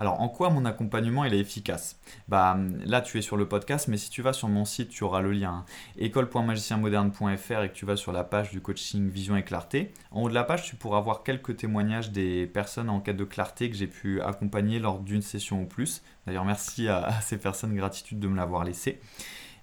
Alors, 0.00 0.22
en 0.22 0.30
quoi 0.30 0.48
mon 0.48 0.64
accompagnement 0.64 1.26
il 1.26 1.34
est 1.34 1.38
efficace? 1.38 2.00
Bah 2.26 2.58
là, 2.86 3.02
tu 3.02 3.18
es 3.18 3.22
sur 3.22 3.36
le 3.36 3.46
podcast, 3.46 3.86
mais 3.86 3.98
si 3.98 4.08
tu 4.08 4.22
vas 4.22 4.32
sur 4.32 4.48
mon 4.48 4.64
site, 4.64 4.88
tu 4.88 5.04
auras 5.04 5.20
le 5.20 5.30
lien 5.30 5.52
hein. 5.52 5.64
école.magicienmoderne.fr 5.98 7.62
et 7.62 7.68
que 7.68 7.74
tu 7.74 7.84
vas 7.84 7.96
sur 7.96 8.10
la 8.10 8.24
page 8.24 8.50
du 8.50 8.62
coaching 8.62 9.10
Vision 9.10 9.36
et 9.36 9.42
Clarté. 9.42 9.92
En 10.10 10.22
haut 10.22 10.30
de 10.30 10.34
la 10.34 10.44
page, 10.44 10.62
tu 10.62 10.74
pourras 10.74 11.00
voir 11.00 11.22
quelques 11.22 11.58
témoignages 11.58 12.12
des 12.12 12.46
personnes 12.46 12.88
en 12.88 13.00
quête 13.00 13.18
de 13.18 13.24
clarté 13.24 13.68
que 13.68 13.76
j'ai 13.76 13.88
pu 13.88 14.22
accompagner 14.22 14.78
lors 14.78 15.00
d'une 15.00 15.20
session 15.20 15.60
ou 15.60 15.66
plus. 15.66 16.00
D'ailleurs, 16.26 16.46
merci 16.46 16.88
à, 16.88 17.04
à 17.04 17.20
ces 17.20 17.36
personnes, 17.36 17.76
gratitude 17.76 18.20
de 18.20 18.28
me 18.28 18.36
l'avoir 18.36 18.64
laissé. 18.64 19.02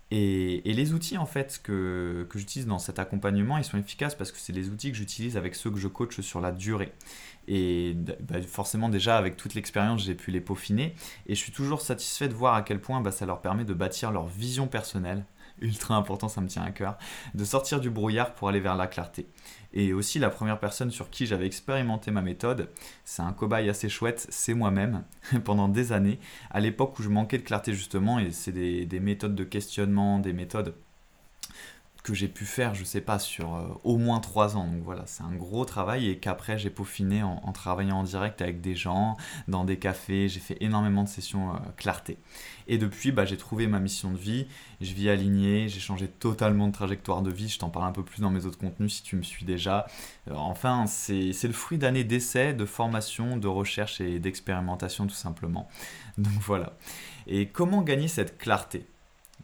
Et, 0.09 0.61
les 0.65 0.93
outils 0.93 1.17
en 1.17 1.25
fait 1.25 1.59
que, 1.63 2.25
que 2.29 2.39
j'utilise 2.39 2.67
dans 2.67 2.79
cet 2.79 2.99
accompagnement, 2.99 3.57
ils 3.57 3.63
sont 3.63 3.77
efficaces 3.77 4.15
parce 4.15 4.31
que 4.31 4.37
c'est 4.37 4.53
les 4.53 4.69
outils 4.69 4.91
que 4.91 4.97
j'utilise 4.97 5.35
avec 5.35 5.55
ceux 5.55 5.69
que 5.69 5.77
je 5.77 5.87
coach 5.87 6.21
sur 6.21 6.39
la 6.39 6.51
durée. 6.51 6.93
Et 7.47 7.95
bah, 7.95 8.41
forcément 8.41 8.89
déjà 8.89 9.17
avec 9.17 9.37
toute 9.37 9.53
l'expérience, 9.53 10.03
j'ai 10.03 10.15
pu 10.15 10.31
les 10.31 10.41
peaufiner. 10.41 10.93
Et 11.27 11.35
je 11.35 11.39
suis 11.39 11.51
toujours 11.51 11.81
satisfait 11.81 12.27
de 12.27 12.33
voir 12.33 12.55
à 12.55 12.61
quel 12.61 12.79
point 12.79 13.01
bah, 13.01 13.11
ça 13.11 13.25
leur 13.25 13.41
permet 13.41 13.65
de 13.65 13.73
bâtir 13.73 14.11
leur 14.11 14.27
vision 14.27 14.67
personnelle, 14.67 15.25
ultra 15.61 15.95
important, 15.95 16.27
ça 16.27 16.41
me 16.41 16.47
tient 16.47 16.63
à 16.63 16.71
cœur, 16.71 16.97
de 17.33 17.43
sortir 17.43 17.79
du 17.79 17.89
brouillard 17.89 18.33
pour 18.33 18.49
aller 18.49 18.59
vers 18.59 18.75
la 18.75 18.87
clarté. 18.87 19.27
Et 19.73 19.93
aussi 19.93 20.19
la 20.19 20.29
première 20.29 20.59
personne 20.59 20.91
sur 20.91 21.09
qui 21.09 21.25
j'avais 21.25 21.45
expérimenté 21.45 22.11
ma 22.11 22.21
méthode, 22.21 22.69
c'est 23.05 23.21
un 23.21 23.33
cobaye 23.33 23.69
assez 23.69 23.89
chouette, 23.89 24.27
c'est 24.29 24.53
moi-même, 24.53 25.03
pendant 25.43 25.67
des 25.67 25.91
années, 25.91 26.19
à 26.49 26.59
l'époque 26.59 26.97
où 26.99 27.03
je 27.03 27.09
manquais 27.09 27.37
de 27.37 27.43
clarté 27.43 27.73
justement, 27.73 28.19
et 28.19 28.31
c'est 28.31 28.51
des, 28.51 28.85
des 28.85 28.99
méthodes 28.99 29.35
de 29.35 29.43
questionnement, 29.43 30.19
des 30.19 30.33
méthodes 30.33 30.75
que 32.07 32.13
j'ai 32.17 32.27
pu 32.27 32.45
faire, 32.45 32.73
je 32.73 32.83
sais 32.83 33.01
pas, 33.01 33.19
sur 33.19 33.55
euh, 33.55 33.67
au 33.83 33.97
moins 33.97 34.19
trois 34.19 34.55
ans. 34.55 34.65
Donc 34.67 34.81
voilà, 34.83 35.03
c'est 35.05 35.23
un 35.23 35.33
gros 35.33 35.65
travail 35.65 36.09
et 36.09 36.17
qu'après 36.17 36.57
j'ai 36.57 36.69
peaufiné 36.69 37.23
en, 37.23 37.51
travaillant 37.51 37.99
en 37.99 38.03
direct 38.03 38.41
avec 38.41 38.61
des 38.61 38.75
gens, 38.75 39.17
dans 39.47 39.65
des 39.65 39.77
cafés. 39.77 40.29
J'ai 40.29 40.39
fait 40.39 40.57
énormément 40.61 41.03
de 41.03 41.09
sessions 41.09 41.53
euh, 41.53 41.57
clarté. 41.75 42.17
Et 42.67 42.77
depuis, 42.77 43.11
bah, 43.11 43.25
j'ai 43.25 43.37
trouvé 43.37 43.67
ma 43.67 43.79
mission 43.79 44.11
de 44.11 44.17
vie. 44.17 44.47
Je 44.81 44.93
vis 44.93 45.09
aligné, 45.09 45.67
j'ai 45.67 45.79
changé 45.79 46.07
totalement 46.07 46.67
de 46.67 46.73
trajectoire 46.73 47.21
de 47.21 47.31
vie. 47.31 47.49
Je 47.49 47.59
t'en 47.59 47.69
parle 47.69 47.87
un 47.87 47.91
peu 47.91 48.03
plus 48.03 48.21
dans 48.21 48.29
mes 48.29 48.45
autres 48.45 48.57
contenus 48.57 48.95
si 48.95 49.03
tu 49.03 49.15
me 49.15 49.23
suis 49.23 49.45
déjà. 49.45 49.85
Euh, 50.29 50.33
enfin, 50.35 50.85
c'est 50.87 51.33
le 51.43 51.53
fruit 51.53 51.77
d'années 51.77 52.03
d'essais, 52.03 52.53
de 52.53 52.65
formation, 52.65 53.37
de 53.37 53.47
recherche 53.47 53.99
et 54.01 54.19
d'expérimentation 54.19 55.07
tout 55.07 55.15
simplement. 55.15 55.67
Donc 56.17 56.33
voilà. 56.41 56.73
Et 57.27 57.47
comment 57.47 57.81
gagner 57.81 58.07
cette 58.07 58.37
clarté 58.37 58.85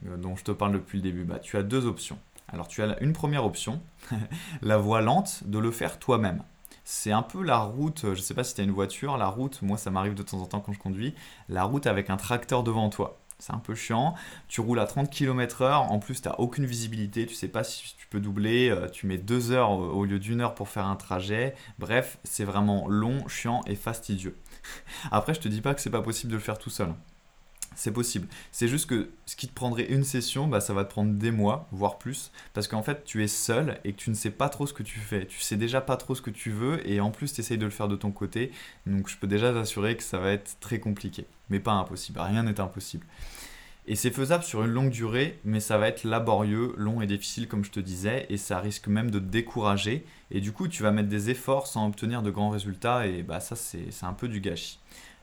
dont 0.02 0.36
je 0.36 0.44
te 0.44 0.50
parle 0.50 0.72
depuis 0.72 0.98
le 0.98 1.02
début? 1.02 1.24
Bah, 1.24 1.38
Tu 1.38 1.56
as 1.56 1.62
deux 1.62 1.86
options. 1.86 2.18
Alors 2.54 2.68
tu 2.68 2.84
as 2.84 3.02
une 3.02 3.12
première 3.12 3.44
option, 3.44 3.82
la 4.62 4.76
voie 4.76 5.00
lente, 5.00 5.42
de 5.44 5.58
le 5.58 5.72
faire 5.72 5.98
toi-même. 5.98 6.44
C'est 6.84 7.10
un 7.10 7.22
peu 7.22 7.42
la 7.42 7.58
route, 7.58 8.02
je 8.04 8.10
ne 8.10 8.14
sais 8.14 8.32
pas 8.32 8.44
si 8.44 8.54
tu 8.54 8.60
as 8.60 8.64
une 8.64 8.70
voiture, 8.70 9.16
la 9.16 9.26
route, 9.26 9.60
moi 9.62 9.76
ça 9.76 9.90
m'arrive 9.90 10.14
de 10.14 10.22
temps 10.22 10.38
en 10.38 10.46
temps 10.46 10.60
quand 10.60 10.72
je 10.72 10.78
conduis, 10.78 11.16
la 11.48 11.64
route 11.64 11.88
avec 11.88 12.10
un 12.10 12.16
tracteur 12.16 12.62
devant 12.62 12.90
toi. 12.90 13.18
C'est 13.40 13.52
un 13.52 13.58
peu 13.58 13.74
chiant, 13.74 14.14
tu 14.46 14.60
roules 14.60 14.78
à 14.78 14.86
30 14.86 15.10
km/h, 15.10 15.74
en 15.74 15.98
plus 15.98 16.22
tu 16.22 16.28
n'as 16.28 16.36
aucune 16.36 16.64
visibilité, 16.64 17.26
tu 17.26 17.34
sais 17.34 17.48
pas 17.48 17.64
si 17.64 17.96
tu 17.96 18.06
peux 18.06 18.20
doubler, 18.20 18.70
euh, 18.70 18.88
tu 18.88 19.08
mets 19.08 19.18
deux 19.18 19.50
heures 19.50 19.72
au 19.72 20.04
lieu 20.04 20.20
d'une 20.20 20.40
heure 20.40 20.54
pour 20.54 20.68
faire 20.68 20.86
un 20.86 20.94
trajet. 20.94 21.56
Bref, 21.80 22.18
c'est 22.22 22.44
vraiment 22.44 22.86
long, 22.86 23.26
chiant 23.26 23.62
et 23.66 23.74
fastidieux. 23.74 24.38
Après, 25.10 25.34
je 25.34 25.40
te 25.40 25.48
dis 25.48 25.60
pas 25.60 25.74
que 25.74 25.80
c'est 25.80 25.90
pas 25.90 26.02
possible 26.02 26.30
de 26.30 26.36
le 26.36 26.42
faire 26.42 26.58
tout 26.58 26.70
seul. 26.70 26.94
C'est 27.74 27.92
possible. 27.92 28.28
C'est 28.52 28.68
juste 28.68 28.88
que 28.88 29.10
ce 29.26 29.36
qui 29.36 29.48
te 29.48 29.54
prendrait 29.54 29.84
une 29.84 30.04
session, 30.04 30.46
bah, 30.46 30.60
ça 30.60 30.74
va 30.74 30.84
te 30.84 30.90
prendre 30.90 31.12
des 31.12 31.30
mois, 31.30 31.68
voire 31.72 31.98
plus, 31.98 32.30
parce 32.52 32.68
qu'en 32.68 32.82
fait, 32.82 33.04
tu 33.04 33.22
es 33.22 33.28
seul 33.28 33.78
et 33.84 33.92
tu 33.92 34.10
ne 34.10 34.14
sais 34.14 34.30
pas 34.30 34.48
trop 34.48 34.66
ce 34.66 34.72
que 34.72 34.82
tu 34.82 34.98
fais. 34.98 35.26
Tu 35.26 35.40
sais 35.40 35.56
déjà 35.56 35.80
pas 35.80 35.96
trop 35.96 36.14
ce 36.14 36.22
que 36.22 36.30
tu 36.30 36.50
veux 36.50 36.88
et 36.88 37.00
en 37.00 37.10
plus, 37.10 37.32
tu 37.32 37.40
essayes 37.40 37.58
de 37.58 37.64
le 37.64 37.70
faire 37.70 37.88
de 37.88 37.96
ton 37.96 38.12
côté. 38.12 38.52
Donc, 38.86 39.08
je 39.08 39.16
peux 39.16 39.26
déjà 39.26 39.52
t'assurer 39.52 39.96
que 39.96 40.02
ça 40.02 40.18
va 40.18 40.30
être 40.30 40.56
très 40.60 40.78
compliqué. 40.78 41.26
Mais 41.50 41.60
pas 41.60 41.72
impossible. 41.72 42.20
Rien 42.20 42.42
n'est 42.44 42.60
impossible. 42.60 43.06
Et 43.86 43.96
c'est 43.96 44.10
faisable 44.10 44.44
sur 44.44 44.64
une 44.64 44.70
longue 44.70 44.90
durée, 44.90 45.38
mais 45.44 45.60
ça 45.60 45.76
va 45.76 45.88
être 45.88 46.04
laborieux, 46.04 46.72
long 46.78 47.02
et 47.02 47.06
difficile, 47.06 47.48
comme 47.48 47.64
je 47.64 47.70
te 47.70 47.80
disais, 47.80 48.24
et 48.30 48.38
ça 48.38 48.58
risque 48.58 48.88
même 48.88 49.10
de 49.10 49.18
te 49.18 49.24
décourager. 49.24 50.06
Et 50.30 50.40
du 50.40 50.52
coup, 50.52 50.68
tu 50.68 50.82
vas 50.82 50.90
mettre 50.90 51.10
des 51.10 51.28
efforts 51.28 51.66
sans 51.66 51.86
obtenir 51.86 52.22
de 52.22 52.30
grands 52.30 52.48
résultats, 52.48 53.06
et 53.06 53.22
bah, 53.22 53.40
ça, 53.40 53.56
c'est 53.56 53.90
un 54.02 54.14
peu 54.14 54.26
du 54.26 54.40
gâchis. 54.40 54.78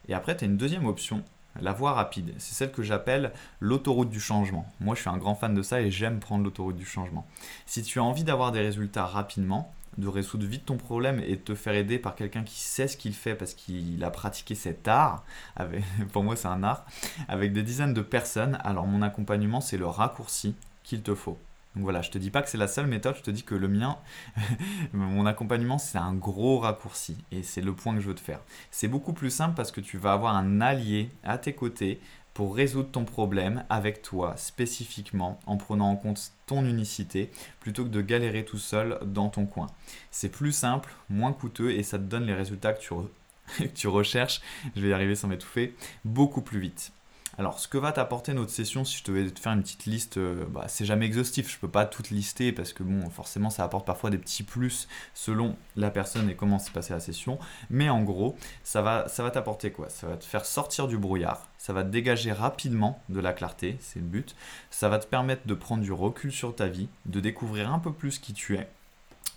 Et 0.07 0.13
après, 0.13 0.37
tu 0.37 0.43
as 0.43 0.47
une 0.47 0.57
deuxième 0.57 0.85
option, 0.85 1.23
la 1.59 1.73
voie 1.73 1.93
rapide, 1.93 2.33
c'est 2.37 2.53
celle 2.53 2.71
que 2.71 2.83
j'appelle 2.83 3.33
l'autoroute 3.59 4.09
du 4.09 4.19
changement. 4.19 4.65
Moi, 4.79 4.95
je 4.95 5.01
suis 5.01 5.09
un 5.09 5.17
grand 5.17 5.35
fan 5.35 5.53
de 5.53 5.61
ça 5.61 5.81
et 5.81 5.91
j'aime 5.91 6.19
prendre 6.19 6.43
l'autoroute 6.43 6.77
du 6.77 6.85
changement. 6.85 7.27
Si 7.65 7.83
tu 7.83 7.99
as 7.99 8.03
envie 8.03 8.23
d'avoir 8.23 8.51
des 8.51 8.61
résultats 8.61 9.05
rapidement, 9.05 9.73
de 9.97 10.07
résoudre 10.07 10.45
vite 10.45 10.65
ton 10.65 10.77
problème 10.77 11.19
et 11.19 11.35
de 11.35 11.41
te 11.41 11.55
faire 11.55 11.73
aider 11.73 11.99
par 11.99 12.15
quelqu'un 12.15 12.43
qui 12.43 12.59
sait 12.59 12.87
ce 12.87 12.95
qu'il 12.95 13.13
fait 13.13 13.35
parce 13.35 13.53
qu'il 13.53 14.01
a 14.03 14.09
pratiqué 14.09 14.55
cet 14.55 14.87
art, 14.87 15.25
pour 16.13 16.23
moi 16.23 16.35
c'est 16.35 16.47
un 16.47 16.63
art, 16.63 16.85
avec 17.27 17.51
des 17.51 17.63
dizaines 17.63 17.93
de 17.93 18.01
personnes, 18.01 18.57
alors 18.63 18.87
mon 18.87 19.01
accompagnement 19.01 19.59
c'est 19.59 19.77
le 19.77 19.87
raccourci 19.87 20.55
qu'il 20.83 21.01
te 21.01 21.13
faut. 21.13 21.37
Donc 21.75 21.83
voilà, 21.83 22.01
je 22.01 22.11
te 22.11 22.17
dis 22.17 22.31
pas 22.31 22.41
que 22.41 22.49
c'est 22.49 22.57
la 22.57 22.67
seule 22.67 22.87
méthode, 22.87 23.15
je 23.15 23.21
te 23.21 23.31
dis 23.31 23.43
que 23.43 23.55
le 23.55 23.69
mien, 23.69 23.97
mon 24.93 25.25
accompagnement, 25.25 25.77
c'est 25.77 25.97
un 25.97 26.13
gros 26.13 26.59
raccourci 26.59 27.17
et 27.31 27.43
c'est 27.43 27.61
le 27.61 27.73
point 27.73 27.95
que 27.95 28.01
je 28.01 28.07
veux 28.07 28.15
te 28.15 28.21
faire. 28.21 28.41
C'est 28.71 28.89
beaucoup 28.89 29.13
plus 29.13 29.29
simple 29.29 29.55
parce 29.55 29.71
que 29.71 29.79
tu 29.79 29.97
vas 29.97 30.13
avoir 30.13 30.35
un 30.35 30.59
allié 30.59 31.09
à 31.23 31.37
tes 31.37 31.53
côtés 31.53 32.01
pour 32.33 32.55
résoudre 32.55 32.91
ton 32.91 33.05
problème 33.05 33.63
avec 33.69 34.01
toi 34.01 34.35
spécifiquement 34.37 35.39
en 35.45 35.57
prenant 35.57 35.89
en 35.89 35.95
compte 35.95 36.31
ton 36.45 36.65
unicité 36.65 37.29
plutôt 37.59 37.83
que 37.83 37.89
de 37.89 38.01
galérer 38.01 38.45
tout 38.45 38.57
seul 38.57 38.99
dans 39.05 39.29
ton 39.29 39.45
coin. 39.45 39.67
C'est 40.11 40.29
plus 40.29 40.51
simple, 40.51 40.93
moins 41.09 41.33
coûteux 41.33 41.71
et 41.71 41.83
ça 41.83 41.97
te 41.97 42.03
donne 42.03 42.25
les 42.25 42.33
résultats 42.33 42.73
que 42.73 42.81
tu, 42.81 42.93
que 43.57 43.63
tu 43.65 43.87
recherches, 43.87 44.41
je 44.75 44.81
vais 44.81 44.89
y 44.89 44.93
arriver 44.93 45.15
sans 45.15 45.27
m'étouffer, 45.27 45.75
beaucoup 46.05 46.41
plus 46.41 46.59
vite. 46.59 46.91
Alors, 47.37 47.59
ce 47.59 47.67
que 47.67 47.77
va 47.77 47.93
t'apporter 47.93 48.33
notre 48.33 48.51
session, 48.51 48.83
si 48.83 48.97
je 48.97 49.03
devais 49.05 49.29
te 49.31 49.39
faire 49.39 49.53
une 49.53 49.61
petite 49.61 49.85
liste, 49.85 50.17
euh, 50.17 50.45
bah, 50.49 50.65
c'est 50.67 50.83
jamais 50.83 51.05
exhaustif, 51.05 51.49
je 51.49 51.57
peux 51.57 51.69
pas 51.69 51.85
tout 51.85 52.03
lister 52.11 52.51
parce 52.51 52.73
que 52.73 52.83
bon, 52.83 53.09
forcément, 53.09 53.49
ça 53.49 53.63
apporte 53.63 53.85
parfois 53.85 54.09
des 54.09 54.17
petits 54.17 54.43
plus 54.43 54.89
selon 55.13 55.55
la 55.77 55.91
personne 55.91 56.29
et 56.29 56.35
comment 56.35 56.59
s'est 56.59 56.71
passée 56.71 56.93
la 56.93 56.99
session. 56.99 57.39
Mais 57.69 57.89
en 57.89 58.03
gros, 58.03 58.35
ça 58.63 58.81
va, 58.81 59.07
ça 59.07 59.23
va 59.23 59.31
t'apporter 59.31 59.71
quoi? 59.71 59.87
Ça 59.89 60.07
va 60.07 60.17
te 60.17 60.25
faire 60.25 60.45
sortir 60.45 60.89
du 60.89 60.97
brouillard, 60.97 61.47
ça 61.57 61.71
va 61.71 61.83
te 61.83 61.89
dégager 61.89 62.33
rapidement 62.33 63.01
de 63.07 63.21
la 63.21 63.31
clarté, 63.31 63.77
c'est 63.79 63.99
le 63.99 64.05
but. 64.05 64.35
Ça 64.69 64.89
va 64.89 64.99
te 64.99 65.07
permettre 65.07 65.47
de 65.47 65.53
prendre 65.53 65.83
du 65.83 65.93
recul 65.93 66.33
sur 66.33 66.53
ta 66.53 66.67
vie, 66.67 66.89
de 67.05 67.21
découvrir 67.21 67.71
un 67.71 67.79
peu 67.79 67.93
plus 67.93 68.19
qui 68.19 68.33
tu 68.33 68.57
es, 68.57 68.67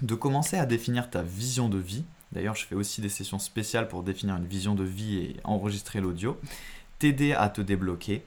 de 0.03 0.17
commencer 0.17 0.57
à 0.57 0.67
définir 0.67 1.11
ta 1.11 1.23
vision 1.23 1.69
de 1.69 1.79
vie. 1.79 2.05
D'ailleurs, 2.33 2.57
je 2.57 2.67
fais 2.67 2.75
aussi 2.75 3.01
des 3.01 3.09
sessions 3.09 3.39
spéciales 3.39 3.87
pour 3.87 4.03
définir 4.03 4.35
une 4.37 4.47
vision 4.47 4.75
de 4.75 4.83
vie 4.83 5.19
et 5.19 5.37
enregistrer 5.45 6.01
l'audio 6.01 6.41
t'aider 7.05 7.35
à 7.35 7.51
te 7.51 7.61
débloquer, 7.61 8.25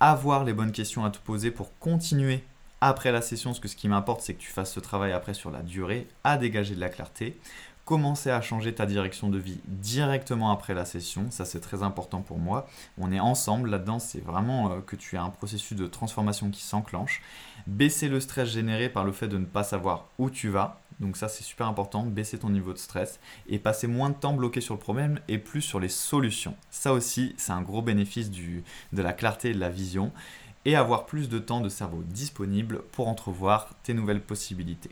avoir 0.00 0.44
les 0.44 0.52
bonnes 0.52 0.70
questions 0.70 1.02
à 1.02 1.08
te 1.08 1.16
poser 1.16 1.50
pour 1.50 1.78
continuer 1.78 2.44
après 2.82 3.10
la 3.10 3.22
session, 3.22 3.48
parce 3.48 3.58
que 3.58 3.68
ce 3.68 3.74
qui 3.74 3.88
m'importe, 3.88 4.20
c'est 4.20 4.34
que 4.34 4.40
tu 4.42 4.50
fasses 4.50 4.70
ce 4.70 4.80
travail 4.80 5.12
après 5.12 5.32
sur 5.32 5.50
la 5.50 5.62
durée, 5.62 6.06
à 6.24 6.36
dégager 6.36 6.74
de 6.74 6.80
la 6.80 6.90
clarté, 6.90 7.40
commencer 7.86 8.28
à 8.28 8.42
changer 8.42 8.74
ta 8.74 8.84
direction 8.84 9.30
de 9.30 9.38
vie 9.38 9.60
directement 9.64 10.50
après 10.50 10.74
la 10.74 10.84
session, 10.84 11.30
ça 11.30 11.46
c'est 11.46 11.60
très 11.60 11.82
important 11.82 12.20
pour 12.20 12.38
moi. 12.38 12.68
On 12.98 13.12
est 13.12 13.18
ensemble 13.18 13.70
là-dedans, 13.70 13.98
c'est 13.98 14.22
vraiment 14.22 14.72
euh, 14.72 14.80
que 14.86 14.94
tu 14.94 15.16
as 15.16 15.22
un 15.22 15.30
processus 15.30 15.78
de 15.78 15.86
transformation 15.86 16.50
qui 16.50 16.60
s'enclenche. 16.60 17.22
Baisser 17.66 18.10
le 18.10 18.20
stress 18.20 18.50
généré 18.50 18.90
par 18.90 19.04
le 19.04 19.12
fait 19.12 19.28
de 19.28 19.38
ne 19.38 19.46
pas 19.46 19.64
savoir 19.64 20.04
où 20.18 20.28
tu 20.28 20.50
vas, 20.50 20.82
donc 21.00 21.16
ça 21.16 21.28
c'est 21.28 21.44
super 21.44 21.66
important, 21.66 22.04
baisser 22.04 22.38
ton 22.38 22.50
niveau 22.50 22.72
de 22.72 22.78
stress 22.78 23.20
et 23.48 23.58
passer 23.58 23.86
moins 23.86 24.10
de 24.10 24.14
temps 24.14 24.34
bloqué 24.34 24.60
sur 24.60 24.74
le 24.74 24.80
problème 24.80 25.20
et 25.28 25.38
plus 25.38 25.62
sur 25.62 25.80
les 25.80 25.88
solutions. 25.88 26.54
Ça 26.70 26.92
aussi 26.92 27.34
c'est 27.36 27.52
un 27.52 27.62
gros 27.62 27.82
bénéfice 27.82 28.30
de 28.30 29.02
la 29.02 29.12
clarté 29.12 29.50
et 29.50 29.54
de 29.54 29.60
la 29.60 29.70
vision 29.70 30.12
et 30.64 30.76
avoir 30.76 31.06
plus 31.06 31.28
de 31.28 31.38
temps 31.38 31.60
de 31.60 31.68
cerveau 31.68 32.02
disponible 32.04 32.82
pour 32.92 33.08
entrevoir 33.08 33.70
tes 33.82 33.94
nouvelles 33.94 34.20
possibilités. 34.20 34.90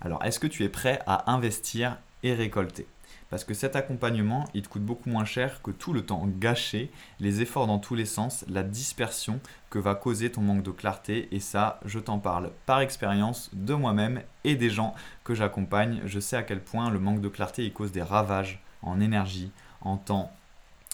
Alors 0.00 0.24
est-ce 0.24 0.40
que 0.40 0.46
tu 0.46 0.64
es 0.64 0.68
prêt 0.68 1.00
à 1.06 1.32
investir 1.32 1.98
et 2.22 2.34
récolter? 2.34 2.86
Parce 3.30 3.44
que 3.44 3.54
cet 3.54 3.76
accompagnement, 3.76 4.44
il 4.52 4.62
te 4.62 4.68
coûte 4.68 4.84
beaucoup 4.84 5.08
moins 5.08 5.24
cher 5.24 5.62
que 5.62 5.70
tout 5.70 5.92
le 5.92 6.04
temps 6.04 6.26
gâché, 6.26 6.90
les 7.18 7.40
efforts 7.40 7.66
dans 7.66 7.78
tous 7.78 7.94
les 7.94 8.04
sens, 8.04 8.44
la 8.48 8.62
dispersion 8.62 9.40
que 9.70 9.78
va 9.78 9.94
causer 9.94 10.30
ton 10.30 10.42
manque 10.42 10.62
de 10.62 10.70
clarté. 10.70 11.28
Et 11.34 11.40
ça, 11.40 11.80
je 11.84 11.98
t'en 11.98 12.18
parle 12.18 12.50
par 12.66 12.80
expérience 12.80 13.50
de 13.54 13.74
moi-même 13.74 14.22
et 14.44 14.54
des 14.54 14.70
gens 14.70 14.94
que 15.24 15.34
j'accompagne. 15.34 16.02
Je 16.04 16.20
sais 16.20 16.36
à 16.36 16.42
quel 16.42 16.62
point 16.62 16.90
le 16.90 16.98
manque 16.98 17.20
de 17.20 17.28
clarté, 17.28 17.64
il 17.64 17.72
cause 17.72 17.92
des 17.92 18.02
ravages 18.02 18.62
en 18.82 19.00
énergie, 19.00 19.50
en 19.80 19.96
temps 19.96 20.30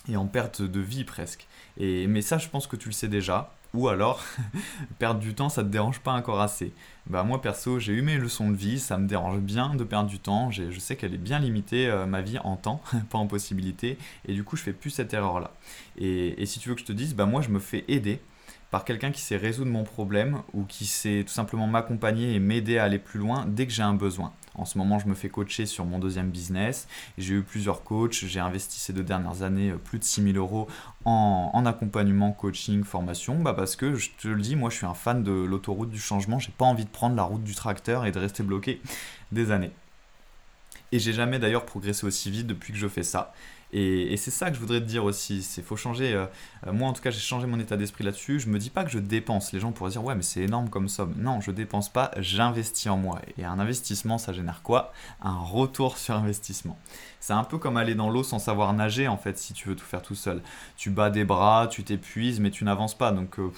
et 0.09 0.17
en 0.17 0.27
perte 0.27 0.63
de 0.63 0.81
vie 0.81 1.05
presque. 1.05 1.47
Et, 1.77 2.07
mais 2.07 2.23
ça, 2.23 2.39
je 2.39 2.49
pense 2.49 2.67
que 2.67 2.77
tu 2.77 2.89
le 2.89 2.95
sais 2.95 3.09
déjà. 3.09 3.53
Ou 3.75 3.89
alors, 3.89 4.25
perdre 4.99 5.21
du 5.21 5.35
temps, 5.35 5.49
ça 5.49 5.63
te 5.63 5.69
dérange 5.69 6.01
pas 6.01 6.13
encore 6.13 6.41
assez. 6.41 6.73
Bah 7.07 7.23
moi 7.23 7.41
perso, 7.41 7.79
j'ai 7.79 7.93
eu 7.93 8.03
mes 8.03 8.17
leçons 8.17 8.51
de 8.51 8.57
vie, 8.57 8.79
ça 8.79 8.99
me 8.99 9.07
dérange 9.07 9.41
bien 9.41 9.75
de 9.75 9.85
perdre 9.85 10.09
du 10.09 10.19
temps. 10.19 10.51
Je 10.51 10.79
sais 10.79 10.97
qu'elle 10.97 11.15
est 11.15 11.19
bien 11.19 11.39
limitée, 11.39 11.87
euh, 11.87 12.07
ma 12.07 12.23
vie 12.23 12.39
en 12.39 12.57
temps, 12.57 12.83
pas 13.11 13.19
en 13.19 13.27
possibilité. 13.27 13.99
Et 14.27 14.35
du 14.35 14.45
coup, 14.45 14.57
je 14.57 14.63
fais 14.63 14.73
plus 14.73 14.91
cette 14.91 15.13
erreur-là. 15.13 15.53
Et, 15.99 16.41
et, 16.41 16.47
si 16.47 16.61
tu 16.61 16.69
veux 16.69 16.75
que 16.75 16.81
je 16.81 16.87
te 16.87 16.93
dise, 16.93 17.15
bah 17.15 17.27
moi, 17.27 17.43
je 17.43 17.51
me 17.51 17.59
fais 17.59 17.85
aider 17.89 18.21
par 18.71 18.85
quelqu'un 18.85 19.11
qui 19.11 19.21
sait 19.21 19.37
résoudre 19.37 19.71
mon 19.71 19.85
problème 19.85 20.43
ou 20.53 20.65
qui 20.65 20.87
sait 20.87 21.25
tout 21.27 21.33
simplement 21.33 21.67
m'accompagner 21.67 22.35
et 22.35 22.39
m'aider 22.39 22.79
à 22.79 22.85
aller 22.85 22.99
plus 22.99 23.19
loin 23.19 23.47
dès 23.47 23.67
que 23.67 23.73
j'ai 23.73 23.83
un 23.83 23.95
besoin. 23.95 24.33
En 24.59 24.65
ce 24.65 24.77
moment, 24.77 24.99
je 24.99 25.07
me 25.07 25.15
fais 25.15 25.29
coacher 25.29 25.67
sur 25.67 25.85
mon 25.85 25.99
deuxième 25.99 26.31
business. 26.31 26.89
J'ai 27.17 27.35
eu 27.35 27.43
plusieurs 27.43 27.85
coachs. 27.85 28.25
J'ai 28.27 28.41
investi 28.41 28.79
ces 28.79 28.93
deux 28.93 29.03
dernières 29.03 29.43
années 29.43 29.73
plus 29.85 29.99
de 29.99 30.05
6000 30.05 30.37
euros 30.37 30.69
en, 31.05 31.51
en, 31.55 31.67
accompagnement, 31.67 32.33
coaching, 32.33 32.85
formation. 32.85 33.41
Bah 33.41 33.55
parce 33.55 33.77
que 33.77 33.95
je 33.95 34.11
te 34.19 34.29
le 34.29 34.41
dis, 34.41 34.57
moi 34.57 34.71
je 34.71 34.77
suis 34.77 34.87
un 34.87 34.95
fan 34.95 35.23
de 35.23 35.33
l'autoroute 35.33 35.91
du 35.91 36.01
changement. 36.01 36.39
J'ai 36.39 36.53
pas 36.57 36.65
envie 36.65 36.85
de 36.85 36.91
prendre 36.91 37.17
la 37.17 37.23
route 37.23 37.45
du 37.45 37.55
tracteur 37.55 38.05
et 38.05 38.13
de 38.13 38.19
rester 38.19 38.43
bloqué 38.43 38.81
des 39.33 39.51
années. 39.51 39.73
Et 40.91 40.99
j'ai 40.99 41.13
jamais 41.13 41.39
d'ailleurs 41.39 41.67
progressé 41.67 42.07
aussi 42.07 42.31
vite 42.31 42.47
depuis 42.47 42.73
que 42.73 42.79
je 42.79 42.89
fais 42.89 43.03
ça. 43.03 43.33
Et, 43.73 44.17
c'est 44.17 44.31
ça 44.31 44.49
que 44.49 44.57
je 44.57 44.61
voudrais 44.61 44.81
te 44.81 44.87
dire 44.87 45.05
aussi, 45.05 45.43
c'est 45.43 45.63
faut 45.63 45.77
changer. 45.77 46.15
Euh, 46.15 46.27
euh, 46.67 46.73
moi 46.73 46.89
en 46.89 46.93
tout 46.95 47.03
cas 47.03 47.11
j'ai 47.11 47.21
changé 47.21 47.47
mon 47.47 47.59
état 47.59 47.77
d'esprit 47.77 48.03
là-dessus. 48.03 48.41
Je 48.41 48.49
me 48.49 48.59
dis 48.59 48.71
pas 48.71 48.85
que 48.85 48.91
je 48.91 48.99
dépense. 48.99 49.53
Les 49.53 49.61
gens 49.61 49.73
pourraient 49.73 49.91
dire 49.91 50.03
ouais 50.03 50.15
mais 50.15 50.23
c'est 50.23 50.41
énorme 50.41 50.71
comme 50.71 50.89
somme. 50.89 51.15
Non, 51.19 51.41
je 51.41 51.51
dépense 51.51 51.91
pas, 51.91 52.11
j'investis 52.17 52.87
en 52.87 52.97
moi. 52.97 53.21
Et 53.37 53.45
un 53.45 53.59
investissement 53.59 54.17
ça 54.17 54.33
génère 54.33 54.63
quoi? 54.63 54.93
Un 55.21 55.37
retour 55.37 55.99
sur 55.99 56.15
investissement. 56.15 56.79
C'est 57.21 57.35
un 57.35 57.45
peu 57.45 57.59
comme 57.59 57.77
aller 57.77 57.95
dans 57.95 58.11
l'eau 58.11 58.23
sans 58.23 58.39
savoir 58.39 58.73
nager 58.73 59.07
en 59.07 59.19
fait 59.19 59.39
si 59.39 59.53
tu 59.53 59.69
veux 59.69 59.77
tout 59.77 59.85
faire 59.85 60.03
tout 60.03 60.15
seul. 60.15 60.41
Tu 60.77 60.91
bats 60.91 61.11
des 61.11 61.25
bras, 61.25 61.67
tu 61.69 61.85
t'épuises 61.85 62.41
mais 62.41 62.51
tu 62.51 62.65
n'avances 62.65 62.97
pas. 62.97 63.13
Donc 63.13 63.39
euh, 63.39 63.53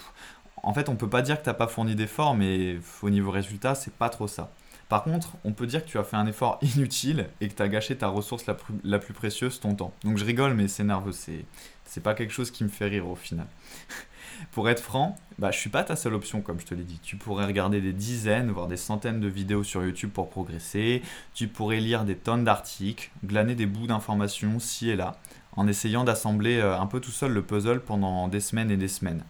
en 0.62 0.74
fait 0.74 0.88
on 0.88 0.96
peut 0.96 1.08
pas 1.08 1.22
dire 1.22 1.38
que 1.38 1.44
tu 1.44 1.50
n'as 1.50 1.54
pas 1.54 1.68
fourni 1.68 1.94
d'efforts 1.94 2.34
mais 2.34 2.78
au 3.02 3.10
niveau 3.10 3.30
résultat 3.30 3.76
c'est 3.76 3.94
pas 3.94 4.08
trop 4.08 4.26
ça. 4.26 4.50
Par 4.90 5.04
contre, 5.04 5.36
on 5.44 5.52
peut 5.52 5.68
dire 5.68 5.84
que 5.84 5.88
tu 5.88 5.98
as 5.98 6.04
fait 6.04 6.16
un 6.16 6.26
effort 6.26 6.58
inutile 6.76 7.28
et 7.40 7.48
que 7.48 7.54
tu 7.54 7.62
as 7.62 7.68
gâché 7.68 7.96
ta 7.96 8.08
ressource 8.08 8.44
la 8.46 8.98
plus, 8.98 9.14
précieuse, 9.14 9.60
ton 9.60 9.74
temps. 9.74 9.94
Donc 10.04 10.18
je 10.18 10.24
rigole, 10.24 10.52
mais 10.54 10.66
c'est 10.66 10.82
nerveux, 10.82 11.12
c'est, 11.12 11.44
c'est 11.84 12.02
pas 12.02 12.12
quelque 12.12 12.32
chose 12.32 12.50
qui 12.50 12.64
me 12.64 12.68
fait 12.68 12.86
rire 12.86 13.08
au 13.08 13.14
final. 13.14 13.46
Pour 14.52 14.68
être 14.68 14.82
franc, 14.82 15.16
bah, 15.38 15.52
je 15.52 15.58
suis 15.58 15.70
pas 15.70 15.84
ta 15.84 15.94
seule 15.94 16.14
option, 16.14 16.40
comme 16.40 16.58
je 16.58 16.66
te 16.66 16.74
l'ai 16.74 16.82
dit. 16.82 16.98
Tu 17.02 17.16
pourrais 17.16 17.46
regarder 17.46 17.80
des 17.80 17.92
dizaines, 17.92 18.50
voire 18.50 18.66
des 18.66 18.76
centaines 18.76 19.20
de 19.20 19.28
vidéos 19.28 19.62
sur 19.62 19.84
YouTube 19.84 20.10
pour 20.10 20.28
progresser. 20.28 21.02
Tu 21.34 21.46
pourrais 21.46 21.78
lire 21.78 22.04
des 22.04 22.16
tonnes 22.16 22.42
d'articles, 22.42 23.12
glaner 23.24 23.54
des 23.54 23.66
bouts 23.66 23.86
d'informations 23.86 24.58
ci 24.58 24.90
et 24.90 24.96
là, 24.96 25.20
en 25.52 25.68
essayant 25.68 26.02
d'assembler 26.02 26.58
euh, 26.58 26.76
un 26.76 26.86
peu 26.86 26.98
tout 27.00 27.12
seul 27.12 27.32
le 27.32 27.42
puzzle 27.42 27.80
pendant 27.80 28.26
des 28.26 28.40
semaines 28.40 28.72
et 28.72 28.76
des 28.76 28.88
semaines. 28.88 29.22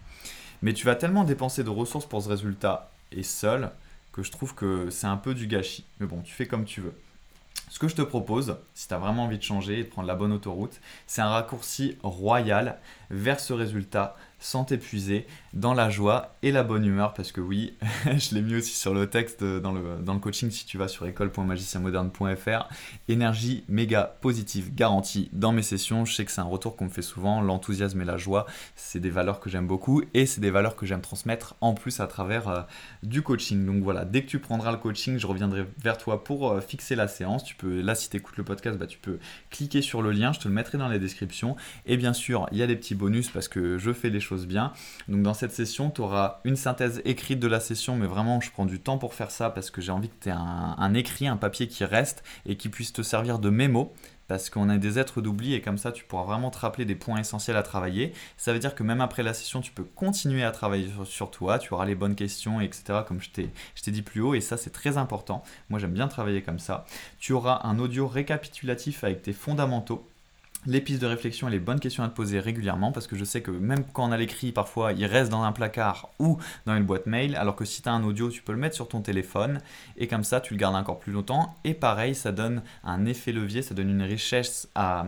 Mais 0.62 0.73
tu 0.73 0.87
vas 0.87 0.95
tellement 0.95 1.25
dépenser 1.25 1.64
de 1.64 1.71
ressources 1.71 2.07
pour 2.07 2.23
ce 2.23 2.31
résultat 2.31 2.90
et 3.12 3.25
seul 3.25 3.73
que 4.12 4.23
je 4.23 4.31
trouve 4.31 4.55
que 4.55 4.90
c'est 4.90 5.07
un 5.07 5.17
peu 5.17 5.35
du 5.35 5.47
gâchis. 5.47 5.85
Mais 5.99 6.07
bon, 6.07 6.21
tu 6.23 6.33
fais 6.33 6.47
comme 6.47 6.64
tu 6.64 6.81
veux. 6.81 6.95
Ce 7.69 7.79
que 7.79 7.87
je 7.87 7.95
te 7.95 8.02
propose, 8.02 8.57
si 8.75 8.88
tu 8.88 8.95
as 8.95 8.99
vraiment 8.99 9.25
envie 9.25 9.38
de 9.38 9.43
changer 9.43 9.79
et 9.79 9.85
de 9.85 9.88
prendre 9.88 10.09
la 10.09 10.17
bonne 10.17 10.33
autoroute, 10.33 10.81
c'est 11.07 11.23
un 11.23 11.29
raccourci 11.29 11.97
royal 12.02 12.81
vers 13.11 13.38
ce 13.38 13.52
résultat 13.52 14.17
sans 14.40 14.64
t'épuiser, 14.64 15.26
dans 15.52 15.75
la 15.75 15.90
joie 15.90 16.37
et 16.42 16.52
la 16.52 16.62
bonne 16.62 16.85
humeur, 16.85 17.12
parce 17.12 17.33
que 17.33 17.40
oui, 17.40 17.75
je 18.04 18.35
l'ai 18.35 18.42
mis 18.42 18.54
aussi 18.54 18.73
sur 18.73 18.95
le 18.95 19.09
texte 19.09 19.42
dans 19.42 19.73
le, 19.73 19.99
dans 20.02 20.14
le 20.14 20.21
coaching 20.21 20.50
si 20.50 20.64
tu 20.64 20.78
vas 20.78 20.88
sur 20.88 21.07
école.magicienmoderne.fr. 21.07 22.69
Énergie 23.09 23.64
méga 23.69 24.16
positive 24.21 24.75
garantie 24.75 25.28
dans 25.33 25.52
mes 25.52 25.62
sessions. 25.62 26.04
Je 26.04 26.14
sais 26.14 26.25
que 26.25 26.30
c'est 26.30 26.40
un 26.40 26.45
retour 26.45 26.76
qu'on 26.76 26.85
me 26.85 26.90
fait 26.90 27.02
souvent, 27.02 27.40
l'enthousiasme 27.40 28.00
et 28.00 28.04
la 28.04 28.16
joie, 28.16 28.47
c'est 28.76 29.00
des 29.00 29.11
valeurs 29.11 29.40
que 29.40 29.50
j'aime 29.50 29.66
beaucoup 29.66 30.02
et 30.14 30.26
c'est 30.26 30.40
des 30.40 30.50
valeurs 30.50 30.76
que 30.76 30.87
j'aime 30.87 31.00
transmettre 31.00 31.57
en 31.61 31.75
plus 31.75 32.00
à 32.00 32.07
travers 32.07 32.49
euh, 32.49 32.61
du 33.02 33.23
coaching. 33.23 33.66
Donc 33.66 33.83
voilà, 33.83 34.04
dès 34.04 34.23
que 34.23 34.28
tu 34.28 34.38
prendras 34.38 34.71
le 34.71 34.78
coaching, 34.78 35.19
je 35.19 35.26
reviendrai 35.26 35.66
vers 35.83 35.99
toi 35.99 36.23
pour 36.23 36.50
euh, 36.50 36.61
fixer 36.61 36.95
la 36.95 37.09
séance. 37.09 37.42
Tu 37.42 37.57
peux, 37.57 37.80
là, 37.80 37.95
si 37.95 38.09
tu 38.09 38.16
écoutes 38.16 38.37
le 38.37 38.45
podcast, 38.45 38.78
bah, 38.78 38.87
tu 38.87 38.99
peux 38.99 39.19
cliquer 39.50 39.83
sur 39.83 40.00
le 40.00 40.12
lien, 40.12 40.33
je 40.33 40.38
te 40.38 40.49
le 40.49 40.54
mettrai 40.54 40.78
dans 40.78 40.88
la 40.88 40.99
description. 40.99 41.57
Et 41.87 41.97
bien 41.97 42.12
sûr, 42.12 42.47
il 42.52 42.59
y 42.59 42.62
a 42.62 42.66
des 42.66 42.76
petits 42.76 42.95
bonus 42.95 43.30
parce 43.30 43.49
que 43.49 43.78
je 43.78 43.92
fais 43.92 44.11
des 44.11 44.21
choses 44.21 44.47
bien. 44.47 44.73
Donc 45.09 45.23
dans 45.23 45.35
cette 45.40 45.52
session, 45.52 45.90
tu 45.90 46.02
auras 46.02 46.40
une 46.44 46.54
synthèse 46.54 47.00
écrite 47.06 47.40
de 47.40 47.47
la 47.47 47.61
session, 47.61 47.97
mais 47.97 48.06
vraiment 48.06 48.42
je 48.42 48.50
prends 48.50 48.66
du 48.66 48.78
temps 48.78 48.99
pour 48.99 49.14
faire 49.14 49.30
ça 49.30 49.49
parce 49.49 49.70
que 49.70 49.80
j'ai 49.80 49.90
envie 49.90 50.11
que 50.11 50.25
tu 50.25 50.28
aies 50.28 50.32
un, 50.32 50.92
écrit, 50.92 51.26
un 51.26 51.38
papier 51.38 51.66
qui 51.66 51.82
reste 51.85 52.23
et 52.44 52.56
qui 52.56 52.68
puisse 52.68 52.92
te 52.92 53.00
servir 53.00 53.38
de 53.38 53.49
mémo 53.49 53.90
parce 54.28 54.50
qu'on 54.50 54.68
est 54.68 54.78
des 54.78 54.99
êtres 54.99 55.23
d'oubli 55.23 55.54
et 55.54 55.62
comme 55.62 55.78
ça 55.78 55.92
tu 55.92 56.04
pourras 56.04 56.25
vraiment 56.25 56.50
te 56.50 56.59
rappeler 56.59 56.85
des 56.85 56.94
points 56.94 57.18
essentiels 57.18 57.56
à 57.56 57.62
travailler. 57.62 58.12
Ça 58.37 58.52
veut 58.52 58.59
dire 58.59 58.75
que 58.75 58.82
même 58.82 59.00
après 59.00 59.23
la 59.23 59.32
session, 59.32 59.62
tu 59.62 59.73
peux 59.73 59.82
continuer 59.82 60.44
à 60.44 60.50
travailler 60.50 60.88
sur, 61.06 61.30
toi, 61.30 61.59
tu 61.59 61.73
auras 61.73 61.87
les 61.87 61.94
bonnes 61.94 62.14
questions, 62.14 62.61
etc. 62.61 63.00
comme 63.09 63.23
je 63.23 63.30
t'ai 63.30 63.90
dit 63.90 64.02
plus 64.02 64.20
haut 64.20 64.35
et 64.35 64.42
ça 64.42 64.59
c'est 64.59 64.70
très 64.70 64.99
important. 64.99 65.42
Moi 65.70 65.80
j'aime 65.80 65.94
bien 65.94 66.06
travailler 66.06 66.42
comme 66.42 66.59
ça. 66.59 66.85
Tu 67.18 67.32
auras 67.32 67.62
un 67.64 67.78
audio 67.78 68.06
récapitulatif 68.06 69.04
avec 69.04 69.23
tes 69.23 69.32
fondamentaux 69.32 70.06
les 70.67 70.81
pistes 70.81 71.00
de 71.00 71.07
réflexion 71.07 71.49
et 71.49 71.50
les 71.50 71.59
bonnes 71.59 71.81
questions 71.81 72.02
à 72.02 72.09
te 72.09 72.14
poser 72.14 72.38
régulièrement 72.38 72.93
parce 72.93 73.07
que 73.07 73.17
je 73.17 73.25
sais 73.25 73.40
que 73.40 73.50
même 73.50 73.85
quand 73.93 74.09
on 74.09 74.12
a 74.12 74.17
l'écrit, 74.17 74.52
parfois 74.52 74.93
il 74.93 75.05
reste 75.07 75.31
dans 75.31 75.43
un 75.43 75.52
placard 75.52 76.11
ou 76.19 76.38
dans 76.67 76.76
une 76.76 76.85
boîte 76.85 77.07
mail, 77.07 77.35
alors 77.37 77.57
que 77.57 77.64
si 77.64 77.81
tu 77.83 77.88
as 77.88 77.93
un 77.93 78.05
audio, 78.05 78.31
tu 78.31 78.43
peux 78.43 78.52
le 78.52 78.59
mettre 78.59 78.75
sur 78.75 78.88
ton 78.88 79.00
téléphone 79.00 79.61
et 79.97 80.07
comme 80.07 80.25
ça 80.25 80.40
tu 80.40 80.55
le 80.55 80.59
gardes 80.59 80.76
encore 80.76 80.99
plus 80.99 81.12
longtemps. 81.12 81.55
Et 81.64 81.75
pareil, 81.75 82.14
ça 82.14 82.33
donne 82.33 82.62
un 82.85 83.07
effet 83.07 83.33
levier, 83.33 83.62
ça 83.62 83.75
donne 83.75 83.90
une 83.90 84.02
richesse 84.02 84.69
à, 84.75 85.07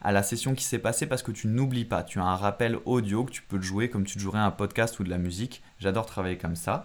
à 0.00 0.12
la 0.12 0.22
session 0.22 0.54
qui 0.54 0.64
s'est 0.64 0.78
passée 0.78 1.06
parce 1.06 1.22
que 1.22 1.32
tu 1.32 1.46
n'oublies 1.46 1.84
pas. 1.84 2.02
Tu 2.02 2.18
as 2.18 2.24
un 2.24 2.36
rappel 2.36 2.78
audio 2.86 3.24
que 3.24 3.32
tu 3.32 3.42
peux 3.42 3.60
jouer 3.60 3.90
comme 3.90 4.04
tu 4.04 4.18
jouerais 4.18 4.38
un 4.38 4.50
podcast 4.50 4.98
ou 4.98 5.04
de 5.04 5.10
la 5.10 5.18
musique. 5.18 5.62
J'adore 5.78 6.06
travailler 6.06 6.38
comme 6.38 6.56
ça. 6.56 6.84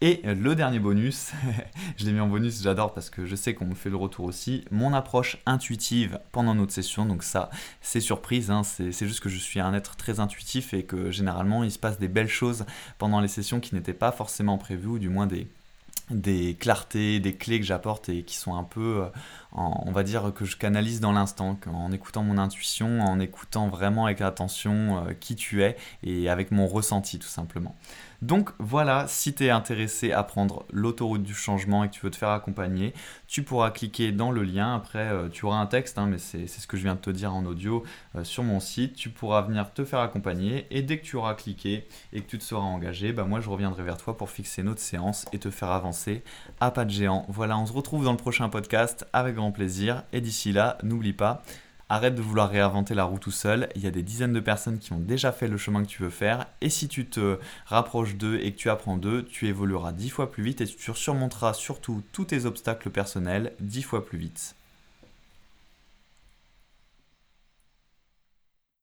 Et 0.00 0.20
le 0.22 0.54
dernier 0.54 0.78
bonus, 0.78 1.32
je 1.96 2.04
l'ai 2.06 2.12
mis 2.12 2.20
en 2.20 2.28
bonus, 2.28 2.62
j'adore 2.62 2.94
parce 2.94 3.10
que 3.10 3.26
je 3.26 3.34
sais 3.34 3.54
qu'on 3.54 3.64
me 3.64 3.74
fait 3.74 3.90
le 3.90 3.96
retour 3.96 4.26
aussi, 4.26 4.64
mon 4.70 4.94
approche 4.94 5.38
intuitive 5.44 6.20
pendant 6.30 6.54
notre 6.54 6.72
session. 6.72 7.04
Donc 7.04 7.24
ça, 7.24 7.50
c'est 7.80 7.98
surprise, 7.98 8.52
hein, 8.52 8.62
c'est 8.62 8.92
juste 8.92 9.18
que 9.18 9.28
je 9.28 9.38
suis 9.38 9.58
un 9.58 9.74
être 9.74 9.96
très 9.96 10.20
intuitif 10.20 10.72
et 10.72 10.84
que 10.84 11.10
généralement 11.10 11.64
il 11.64 11.72
se 11.72 11.80
passe 11.80 11.98
des 11.98 12.06
belles 12.06 12.28
choses 12.28 12.64
pendant 12.98 13.20
les 13.20 13.26
sessions 13.26 13.58
qui 13.58 13.74
n'étaient 13.74 13.92
pas 13.92 14.12
forcément 14.12 14.56
prévues, 14.56 14.86
ou 14.86 14.98
du 15.00 15.08
moins 15.08 15.26
des, 15.26 16.54
clartés, 16.60 17.18
des 17.18 17.34
clés 17.34 17.58
que 17.58 17.66
j'apporte 17.66 18.08
et 18.08 18.22
qui 18.22 18.36
sont 18.36 18.54
un 18.54 18.62
peu, 18.62 19.02
euh, 19.02 19.08
on 19.50 19.90
va 19.90 20.04
dire, 20.04 20.32
que 20.32 20.44
je 20.44 20.56
canalise 20.56 21.00
dans 21.00 21.12
l'instant, 21.12 21.58
en 21.66 21.90
écoutant 21.90 22.22
mon 22.22 22.38
intuition, 22.38 23.00
en 23.00 23.18
écoutant 23.18 23.66
vraiment 23.66 24.06
avec 24.06 24.20
attention 24.20 25.08
euh, 25.08 25.12
qui 25.18 25.34
tu 25.34 25.64
es 25.64 25.76
et 26.04 26.28
avec 26.28 26.52
mon 26.52 26.68
ressenti 26.68 27.18
tout 27.18 27.26
simplement. 27.26 27.74
Donc 28.20 28.50
voilà, 28.58 29.06
si 29.06 29.32
tu 29.32 29.44
es 29.46 29.50
intéressé 29.50 30.10
à 30.10 30.24
prendre 30.24 30.66
l'autoroute 30.72 31.22
du 31.22 31.34
changement 31.34 31.84
et 31.84 31.88
que 31.88 31.94
tu 31.94 32.00
veux 32.00 32.10
te 32.10 32.16
faire 32.16 32.30
accompagner, 32.30 32.92
tu 33.28 33.44
pourras 33.44 33.70
cliquer 33.70 34.10
dans 34.10 34.32
le 34.32 34.42
lien. 34.42 34.74
Après, 34.74 35.06
euh, 35.06 35.28
tu 35.28 35.44
auras 35.44 35.58
un 35.58 35.66
texte, 35.66 35.98
hein, 35.98 36.06
mais 36.06 36.18
c'est 36.18 36.48
ce 36.48 36.66
que 36.66 36.76
je 36.76 36.82
viens 36.82 36.96
de 36.96 37.00
te 37.00 37.10
dire 37.10 37.32
en 37.32 37.44
audio 37.44 37.84
euh, 38.16 38.24
sur 38.24 38.42
mon 38.42 38.58
site. 38.58 38.96
Tu 38.96 39.08
pourras 39.08 39.42
venir 39.42 39.72
te 39.72 39.84
faire 39.84 40.00
accompagner 40.00 40.66
et 40.70 40.82
dès 40.82 40.98
que 40.98 41.04
tu 41.04 41.14
auras 41.14 41.34
cliqué 41.34 41.86
et 42.12 42.20
que 42.20 42.28
tu 42.28 42.38
te 42.38 42.44
seras 42.44 42.62
engagé, 42.62 43.12
bah 43.12 43.22
moi 43.22 43.40
je 43.40 43.48
reviendrai 43.48 43.84
vers 43.84 43.98
toi 43.98 44.16
pour 44.16 44.30
fixer 44.30 44.64
notre 44.64 44.80
séance 44.80 45.24
et 45.32 45.38
te 45.38 45.50
faire 45.50 45.70
avancer 45.70 46.24
à 46.58 46.72
pas 46.72 46.84
de 46.84 46.90
géant. 46.90 47.24
Voilà, 47.28 47.56
on 47.56 47.66
se 47.66 47.72
retrouve 47.72 48.04
dans 48.04 48.12
le 48.12 48.16
prochain 48.16 48.48
podcast 48.48 49.06
avec 49.12 49.36
grand 49.36 49.52
plaisir 49.52 50.02
et 50.12 50.20
d'ici 50.20 50.50
là, 50.50 50.76
n'oublie 50.82 51.12
pas, 51.12 51.42
Arrête 51.90 52.14
de 52.14 52.20
vouloir 52.20 52.50
réinventer 52.50 52.94
la 52.94 53.04
roue 53.04 53.18
tout 53.18 53.30
seul. 53.30 53.70
Il 53.74 53.82
y 53.82 53.86
a 53.86 53.90
des 53.90 54.02
dizaines 54.02 54.34
de 54.34 54.40
personnes 54.40 54.78
qui 54.78 54.92
ont 54.92 54.98
déjà 54.98 55.32
fait 55.32 55.48
le 55.48 55.56
chemin 55.56 55.82
que 55.82 55.88
tu 55.88 56.02
veux 56.02 56.10
faire. 56.10 56.46
Et 56.60 56.68
si 56.68 56.86
tu 56.86 57.06
te 57.06 57.38
rapproches 57.64 58.16
d'eux 58.16 58.38
et 58.42 58.52
que 58.52 58.58
tu 58.58 58.68
apprends 58.68 58.98
d'eux, 58.98 59.24
tu 59.24 59.48
évolueras 59.48 59.92
dix 59.92 60.10
fois 60.10 60.30
plus 60.30 60.42
vite 60.42 60.60
et 60.60 60.66
tu 60.66 60.94
surmonteras 60.94 61.54
surtout 61.54 62.02
tous 62.12 62.26
tes 62.26 62.44
obstacles 62.44 62.90
personnels 62.90 63.54
dix 63.60 63.82
fois 63.82 64.04
plus 64.04 64.18
vite. 64.18 64.57